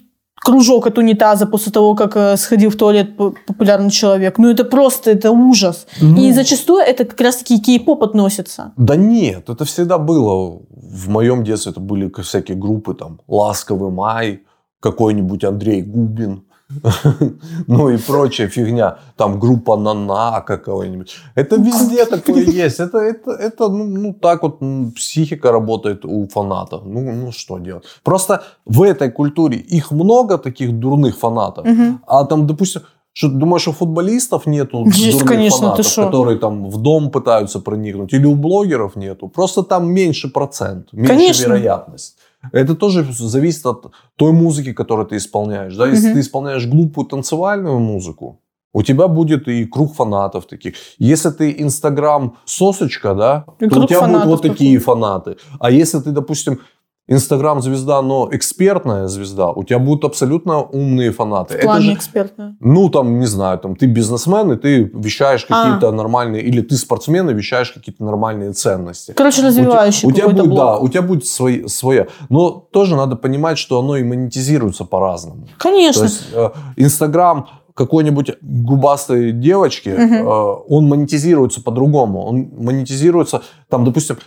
кружок 0.49 0.87
от 0.87 0.99
унитаза 0.99 1.47
после 1.47 1.73
того, 1.73 1.95
как 1.95 2.17
э, 2.17 2.37
сходил 2.37 2.71
в 2.71 2.77
туалет 2.77 3.17
популярный 3.47 3.91
человек. 3.91 4.39
Ну, 4.39 4.49
это 4.49 4.65
просто, 4.65 5.11
это 5.11 5.31
ужас. 5.31 5.87
Ну, 6.01 6.17
и 6.23 6.33
зачастую 6.33 6.81
это 6.81 7.05
как 7.05 7.21
раз-таки 7.21 7.61
кей-поп 7.61 8.03
относится. 8.03 8.73
Да 8.77 8.97
нет, 8.97 9.51
это 9.51 9.65
всегда 9.65 9.99
было. 9.99 10.61
В 10.71 11.09
моем 11.09 11.45
детстве 11.45 11.73
это 11.73 11.81
были 11.81 12.11
всякие 12.23 12.57
группы, 12.57 12.95
там, 12.95 13.21
«Ласковый 13.29 13.91
май», 13.91 14.41
какой-нибудь 14.81 15.45
Андрей 15.45 15.83
Губин. 15.83 16.45
ну 17.67 17.89
и 17.89 17.97
прочая 17.97 18.49
фигня. 18.49 18.99
Там 19.17 19.41
группа 19.41 19.77
Нана 19.77 20.41
какого-нибудь. 20.47 21.17
Это 21.35 21.57
везде 21.57 22.05
такое 22.05 22.45
есть. 22.45 22.81
Это, 22.81 22.99
это, 22.99 23.31
это 23.31 23.69
ну, 23.69 23.85
ну, 23.85 24.13
так 24.13 24.43
вот 24.43 24.61
психика 24.95 25.51
работает 25.53 26.05
у 26.05 26.29
фанатов. 26.29 26.83
Ну, 26.85 27.13
ну 27.13 27.33
что 27.33 27.59
делать. 27.59 27.85
Просто 28.03 28.43
в 28.67 28.83
этой 28.83 29.11
культуре 29.11 29.57
их 29.57 29.91
много 29.91 30.39
таких 30.39 30.79
дурных 30.79 31.17
фанатов. 31.17 31.67
Угу. 31.67 31.99
А 32.07 32.25
там, 32.25 32.47
допустим, 32.47 32.83
что 33.15 33.29
ты 33.29 33.35
думаешь, 33.35 33.67
у 33.67 33.73
футболистов 33.73 34.47
нету 34.47 34.85
Есть, 34.91 35.13
дурных 35.13 35.29
конечно, 35.29 35.71
фанатов, 35.71 35.95
которые 35.95 36.39
там 36.39 36.69
в 36.69 36.77
дом 36.83 37.11
пытаются 37.11 37.61
проникнуть? 37.61 38.13
Или 38.13 38.27
у 38.27 38.35
блогеров 38.35 38.95
нету? 38.97 39.29
Просто 39.29 39.63
там 39.63 39.91
меньше 39.91 40.29
процент, 40.29 40.93
меньше 40.93 41.09
конечно. 41.09 41.45
вероятность. 41.47 42.17
Это 42.53 42.75
тоже 42.75 43.05
зависит 43.13 43.67
от 43.67 43.93
той 44.17 44.33
музыки, 44.33 44.73
которую 44.73 45.07
ты 45.07 45.17
исполняешь. 45.17 45.77
Да? 45.77 45.87
Если 45.87 46.09
угу. 46.09 46.15
ты 46.15 46.21
исполняешь 46.21 46.67
глупую 46.67 47.07
танцевальную 47.07 47.79
музыку, 47.79 48.41
у 48.73 48.83
тебя 48.83 49.09
будет 49.09 49.49
и 49.49 49.65
круг 49.65 49.95
фанатов 49.95 50.47
таких. 50.47 50.75
Если 50.99 51.31
ты 51.31 51.55
Инстаграм 51.59 52.37
сосочка, 52.45 53.15
да, 53.15 53.45
и 53.61 53.69
то 53.69 53.81
у 53.81 53.87
тебя 53.87 54.07
будут 54.07 54.27
вот 54.27 54.43
такие 54.43 54.79
фанаты. 54.79 55.37
А 55.59 55.71
если 55.71 55.99
ты, 56.01 56.11
допустим, 56.11 56.61
Инстаграм-звезда, 57.09 58.03
но 58.03 58.29
экспертная 58.31 59.09
звезда, 59.09 59.51
у 59.51 59.65
тебя 59.65 59.79
будут 59.79 60.05
абсолютно 60.05 60.61
умные 60.61 61.11
фанаты. 61.11 61.57
В 61.57 61.61
плане 61.63 61.95
экспертная? 61.95 62.57
Ну, 62.61 62.91
там, 62.91 63.19
не 63.19 63.27
знаю, 63.27 63.59
там, 63.59 63.77
ты 63.77 63.87
бизнесмен, 63.87 64.53
и 64.53 64.57
ты 64.57 64.91
вещаешь 64.95 65.47
а. 65.49 65.65
какие-то 65.65 65.89
а. 65.89 65.93
нормальные, 65.93 66.43
или 66.43 66.61
ты 66.61 66.77
спортсмен, 66.77 67.31
и 67.31 67.35
вещаешь 67.35 67.73
какие-то 67.73 68.05
нормальные 68.05 68.53
ценности. 68.53 69.15
Короче, 69.17 69.43
развивающий 69.43 70.07
у, 70.07 70.11
у 70.11 70.13
тебя 70.13 70.29
будет, 70.29 70.47
блок. 70.47 70.59
Да, 70.59 70.79
у 70.79 70.89
тебя 70.89 71.01
будет 71.01 71.27
свои, 71.27 71.67
своя. 71.67 72.09
Но 72.29 72.51
тоже 72.51 72.95
надо 72.95 73.17
понимать, 73.17 73.57
что 73.57 73.79
оно 73.79 73.97
и 73.97 74.05
монетизируется 74.05 74.85
по-разному. 74.85 75.49
Конечно. 75.57 76.03
То 76.03 76.09
есть, 76.09 76.25
э, 76.35 76.51
Инстаграм 76.77 77.49
какой-нибудь 77.79 78.33
губастой 78.43 79.31
девочки, 79.31 79.91
угу. 79.91 80.65
он 80.69 80.89
монетизируется 80.89 81.63
по-другому. 81.63 82.27
Он 82.27 82.51
монетизируется, 82.59 83.43
там, 83.71 83.85
допустим, 83.85 84.19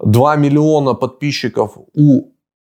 2 0.00 0.36
миллиона 0.36 0.94
подписчиков 0.94 1.78
у 1.94 2.32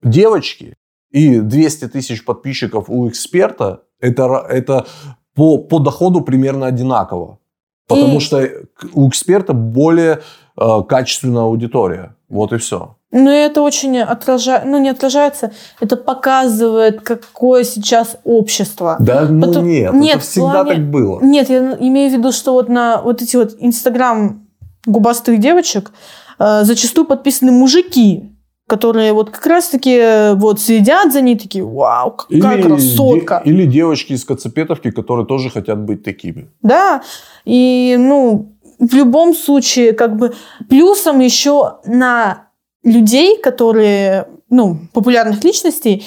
девочки 0.02 0.74
и 1.10 1.40
200 1.40 1.88
тысяч 1.88 2.24
подписчиков 2.24 2.86
у 2.88 3.08
эксперта, 3.08 3.82
это, 4.00 4.44
это 4.48 4.86
по, 5.34 5.58
по 5.58 5.78
доходу 5.78 6.20
примерно 6.20 6.66
одинаково. 6.66 7.38
Потому 7.86 8.16
и... 8.16 8.20
что 8.20 8.48
у 8.94 9.08
эксперта 9.08 9.52
более 9.52 10.20
э, 10.56 10.82
качественная 10.88 11.42
аудитория. 11.42 12.16
Вот 12.28 12.52
и 12.52 12.58
все. 12.58 12.96
Ну, 13.12 13.30
это 13.30 13.62
очень 13.62 13.98
отражает, 13.98 14.64
ну, 14.64 14.78
не 14.78 14.88
отражается, 14.88 15.52
это 15.80 15.96
показывает, 15.96 17.02
какое 17.02 17.62
сейчас 17.62 18.16
общество. 18.24 18.96
Да, 18.98 19.26
ну 19.28 19.46
Потом... 19.46 19.68
нет, 19.68 19.92
нет, 19.92 20.16
это 20.16 20.24
всегда 20.24 20.64
плане... 20.64 20.74
так 20.74 20.90
было. 20.90 21.20
Нет, 21.22 21.48
я 21.48 21.76
имею 21.78 22.10
в 22.10 22.18
виду, 22.18 22.32
что 22.32 22.54
вот 22.54 22.68
на 22.68 23.00
вот 23.02 23.22
эти 23.22 23.36
вот 23.36 23.54
инстаграм 23.60 24.44
губастых 24.84 25.38
девочек, 25.38 25.92
зачастую 26.38 27.06
подписаны 27.06 27.52
мужики, 27.52 28.34
которые 28.66 29.12
вот 29.12 29.30
как 29.30 29.46
раз-таки 29.46 29.96
э, 29.96 30.34
вот 30.34 30.60
следят 30.60 31.12
за 31.12 31.20
ней, 31.20 31.38
такие, 31.38 31.64
вау, 31.64 32.12
какая 32.12 32.58
или, 32.58 32.62
красотка. 32.62 33.42
Де, 33.44 33.50
или 33.50 33.66
девочки 33.66 34.14
из 34.14 34.24
Коцепетовки, 34.24 34.90
которые 34.90 35.26
тоже 35.26 35.50
хотят 35.50 35.78
быть 35.78 36.02
такими. 36.02 36.48
Да, 36.62 37.02
и, 37.44 37.96
ну, 37.98 38.56
в 38.78 38.94
любом 38.94 39.34
случае, 39.34 39.92
как 39.92 40.16
бы, 40.16 40.34
плюсом 40.68 41.20
еще 41.20 41.76
на 41.84 42.48
людей, 42.82 43.38
которые, 43.38 44.28
ну, 44.48 44.78
популярных 44.94 45.44
личностей, 45.44 46.04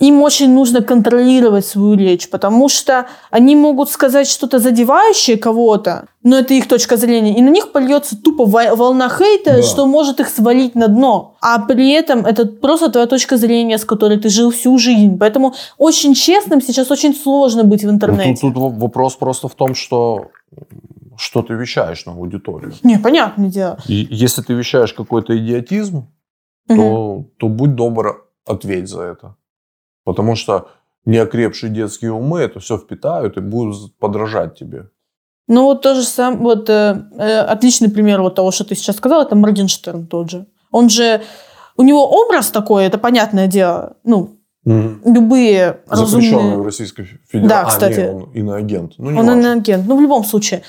им 0.00 0.22
очень 0.22 0.52
нужно 0.52 0.82
контролировать 0.82 1.66
свою 1.66 1.94
речь, 1.94 2.28
потому 2.28 2.68
что 2.68 3.06
они 3.30 3.56
могут 3.56 3.90
сказать 3.90 4.28
что-то 4.28 4.58
задевающее 4.58 5.36
кого-то, 5.36 6.06
но 6.22 6.38
это 6.38 6.54
их 6.54 6.68
точка 6.68 6.96
зрения, 6.96 7.36
и 7.36 7.42
на 7.42 7.48
них 7.48 7.72
польется 7.72 8.16
тупо 8.16 8.44
волна 8.44 9.08
хейта, 9.08 9.56
да. 9.56 9.62
что 9.62 9.86
может 9.86 10.20
их 10.20 10.28
свалить 10.28 10.74
на 10.74 10.88
дно. 10.88 11.36
А 11.40 11.58
при 11.58 11.90
этом 11.92 12.26
это 12.26 12.46
просто 12.46 12.90
твоя 12.90 13.06
точка 13.06 13.36
зрения, 13.36 13.78
с 13.78 13.84
которой 13.84 14.18
ты 14.18 14.28
жил 14.28 14.50
всю 14.50 14.78
жизнь. 14.78 15.18
Поэтому 15.18 15.54
очень 15.78 16.14
честным 16.14 16.60
сейчас 16.60 16.90
очень 16.90 17.14
сложно 17.14 17.64
быть 17.64 17.82
в 17.82 17.86
ну, 17.86 17.92
интернете. 17.92 18.40
Тут, 18.40 18.54
тут 18.54 18.74
вопрос 18.78 19.16
просто 19.16 19.48
в 19.48 19.54
том, 19.54 19.74
что 19.74 20.28
что 21.16 21.42
ты 21.42 21.54
вещаешь 21.54 22.06
на 22.06 22.12
аудиторию. 22.12 22.72
Не, 22.84 22.98
понятное 22.98 23.48
дело. 23.48 23.78
И 23.88 24.06
если 24.08 24.40
ты 24.40 24.54
вещаешь 24.54 24.92
какой-то 24.92 25.36
идиотизм, 25.36 26.06
угу. 26.68 26.76
то, 26.76 27.24
то 27.38 27.48
будь 27.48 27.74
добр, 27.74 28.24
ответь 28.46 28.88
за 28.88 29.02
это. 29.02 29.34
Потому 30.08 30.36
что 30.36 30.68
неокрепшие 31.04 31.70
детские 31.70 32.12
умы 32.12 32.40
это 32.40 32.60
все 32.60 32.78
впитают 32.78 33.36
и 33.36 33.40
будут 33.40 33.94
подражать 33.98 34.58
тебе. 34.58 34.86
Ну 35.48 35.64
вот 35.64 35.82
тоже 35.82 36.02
сам, 36.02 36.38
вот 36.38 36.70
э, 36.70 37.02
э, 37.18 37.40
отличный 37.40 37.90
пример 37.90 38.22
вот 38.22 38.34
того, 38.34 38.50
что 38.50 38.64
ты 38.64 38.74
сейчас 38.74 38.96
сказал, 38.96 39.20
это 39.20 39.36
Моргенштерн 39.36 40.06
тот 40.06 40.30
же. 40.30 40.46
Он 40.70 40.88
же, 40.88 41.20
у 41.76 41.82
него 41.82 42.08
образ 42.08 42.48
такой, 42.48 42.86
это 42.86 42.96
понятное 42.96 43.48
дело, 43.48 43.98
ну, 44.02 44.38
угу. 44.64 44.98
любые 45.04 45.80
Запрещенный 45.90 46.32
разумные... 46.32 46.56
в 46.56 46.64
Российской 46.64 47.04
Федерации. 47.04 47.48
Да, 47.48 47.64
кстати. 47.66 48.00
А, 48.00 48.04
нет, 48.04 48.14
он 48.14 48.32
иноагент. 48.32 48.92
Ну, 48.96 49.08
он 49.08 49.16
важно. 49.16 49.30
иноагент, 49.32 49.86
ну 49.86 49.98
в 49.98 50.00
любом 50.00 50.24
случае. 50.24 50.62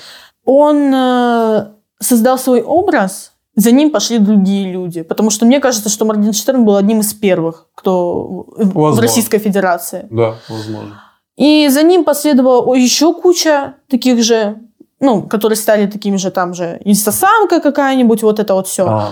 Он 0.44 0.92
э, 0.94 1.66
создал 1.98 2.38
свой 2.38 2.60
образ, 2.60 3.32
за 3.60 3.72
ним 3.72 3.90
пошли 3.90 4.18
другие 4.18 4.72
люди. 4.72 5.02
Потому 5.02 5.30
что 5.30 5.46
мне 5.46 5.60
кажется, 5.60 5.88
что 5.88 6.04
Моргенштерн 6.04 6.64
был 6.64 6.76
одним 6.76 7.00
из 7.00 7.12
первых, 7.14 7.68
кто 7.74 8.46
возможно. 8.56 8.96
в 8.96 9.00
Российской 9.00 9.38
Федерации. 9.38 10.06
Да, 10.10 10.34
возможно. 10.48 11.02
И 11.36 11.68
за 11.68 11.82
ним 11.82 12.04
последовала 12.04 12.74
еще 12.74 13.14
куча 13.14 13.74
таких 13.88 14.22
же, 14.22 14.58
ну, 15.00 15.22
которые 15.22 15.56
стали 15.56 15.86
такими 15.86 16.16
же 16.16 16.30
там 16.30 16.54
же, 16.54 16.80
инстасамка 16.84 17.60
какая-нибудь, 17.60 18.22
вот 18.22 18.38
это 18.38 18.54
вот 18.54 18.66
все. 18.66 18.86
А. 18.86 19.08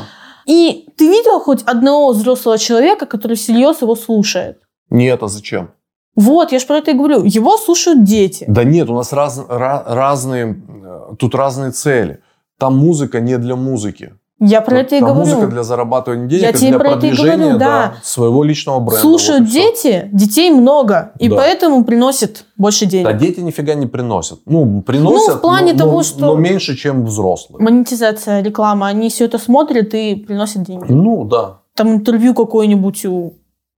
И 0.47 0.87
ты 0.97 1.09
видел 1.09 1.41
хоть 1.41 1.63
одного 1.63 2.13
взрослого 2.13 2.59
человека, 2.59 3.07
который 3.07 3.37
всерьез 3.37 3.83
его 3.83 3.95
слушает? 3.97 4.59
Нет, 4.91 5.23
а 5.23 5.29
зачем? 5.29 5.71
Вот, 6.17 6.53
я 6.53 6.59
же 6.59 6.67
про 6.67 6.79
это 6.79 6.91
и 6.91 6.95
говорю. 6.95 7.25
Его 7.25 7.57
слушают 7.59 8.03
дети. 8.03 8.45
Да 8.49 8.65
нет, 8.65 8.91
у 8.91 8.95
нас 8.95 9.13
раз, 9.13 9.39
ra, 9.39 9.85
разные, 9.87 10.61
э, 10.85 11.15
тут 11.19 11.35
разные 11.35 11.71
цели. 11.71 12.23
Там 12.59 12.77
музыка 12.77 13.21
не 13.21 13.39
для 13.39 13.55
музыки. 13.55 14.15
Я 14.41 14.61
про 14.61 14.81
это 14.81 14.95
и 14.97 15.01
говорю. 15.01 15.19
Музыка 15.19 15.47
для 15.49 15.65
зарабатывания 15.65 16.29
денег, 16.29 16.43
Я 16.43 16.53
тебе 16.53 16.69
для 16.71 16.79
про 16.79 16.91
продвижения 16.91 17.33
это 17.33 17.43
говорю, 17.43 17.59
да. 17.59 17.67
Да, 17.67 17.95
своего 18.05 18.45
личного 18.45 18.79
бренда. 18.79 19.01
Слушают 19.01 19.43
вот 19.43 19.51
дети, 19.51 20.09
детей 20.13 20.51
много, 20.51 21.13
и 21.19 21.29
да. 21.29 21.37
поэтому 21.37 21.85
приносят 21.85 22.45
больше 22.57 22.87
денег. 22.87 23.07
Да, 23.07 23.13
дети 23.15 23.41
нифига 23.41 23.75
не 23.75 23.87
приносят. 23.87 24.39
Ну, 24.47 24.83
приносят, 24.83 25.29
ну, 25.29 25.35
в 25.39 25.41
плане 25.41 25.73
но, 25.73 25.79
того, 25.79 25.97
но, 25.97 26.03
что... 26.05 26.21
но 26.21 26.35
меньше, 26.37 26.77
чем 26.77 27.05
взрослые. 27.05 27.63
Монетизация, 27.63 28.41
реклама, 28.43 28.87
они 28.87 29.09
все 29.09 29.25
это 29.25 29.39
смотрят 29.39 29.93
и 29.95 30.15
приносят 30.15 30.63
деньги. 30.63 30.87
Ну, 30.89 31.25
да. 31.25 31.59
Там 31.75 31.95
интервью 31.95 32.33
какое-нибудь 32.35 33.05
у 33.07 33.35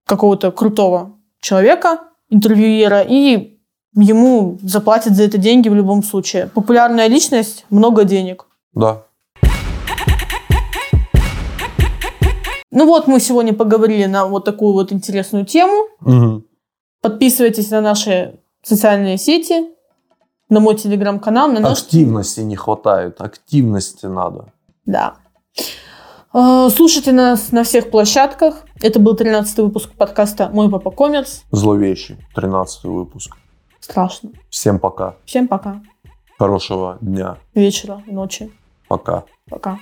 какого-то 0.07 0.51
крутого 0.51 1.13
человека, 1.41 2.01
интервьюера, 2.29 3.01
и 3.01 3.59
ему 3.95 4.59
заплатят 4.63 5.15
за 5.15 5.23
это 5.23 5.39
деньги 5.39 5.71
в 5.71 5.75
любом 5.75 6.03
случае. 6.03 6.51
Популярная 6.55 7.07
личность, 7.07 7.65
много 7.71 8.05
денег. 8.05 8.47
Да. 8.75 9.05
Ну 12.71 12.87
вот 12.87 13.09
мы 13.09 13.19
сегодня 13.19 13.53
поговорили 13.53 14.07
на 14.07 14.27
вот 14.27 14.45
такую 14.45 14.73
вот 14.73 14.93
интересную 14.93 15.45
тему. 15.45 15.89
Угу. 16.03 16.45
Подписывайтесь 17.01 17.71
на 17.71 17.81
наши 17.81 18.39
социальные 18.63 19.19
сети, 19.19 19.71
на 20.49 20.61
мой 20.61 20.77
телеграм-канал. 20.77 21.51
На 21.51 21.61
наш... 21.61 21.83
Активности 21.83 22.41
не 22.41 22.57
хватает, 22.57 23.21
активности 23.21 24.07
надо. 24.07 24.53
Да. 24.85 25.15
А, 26.33 26.69
слушайте 26.71 27.13
нас 27.13 27.51
на 27.51 27.65
всех 27.65 27.91
площадках. 27.91 28.63
Это 28.81 29.01
был 29.01 29.17
13 29.17 29.59
выпуск 29.59 29.91
подкаста 29.93 30.49
«Мой 30.53 30.71
папа 30.71 30.93
коммерс». 30.93 31.43
Зловещий 31.51 32.19
13 32.37 32.85
выпуск. 32.85 33.37
Страшно. 33.81 34.31
Всем 34.49 34.79
пока. 34.79 35.17
Всем 35.25 35.49
пока. 35.49 35.83
Хорошего 36.39 36.99
дня. 37.01 37.39
Вечера, 37.55 38.03
ночи. 38.07 38.53
Пока. 38.87 39.25
Пока. 39.49 39.79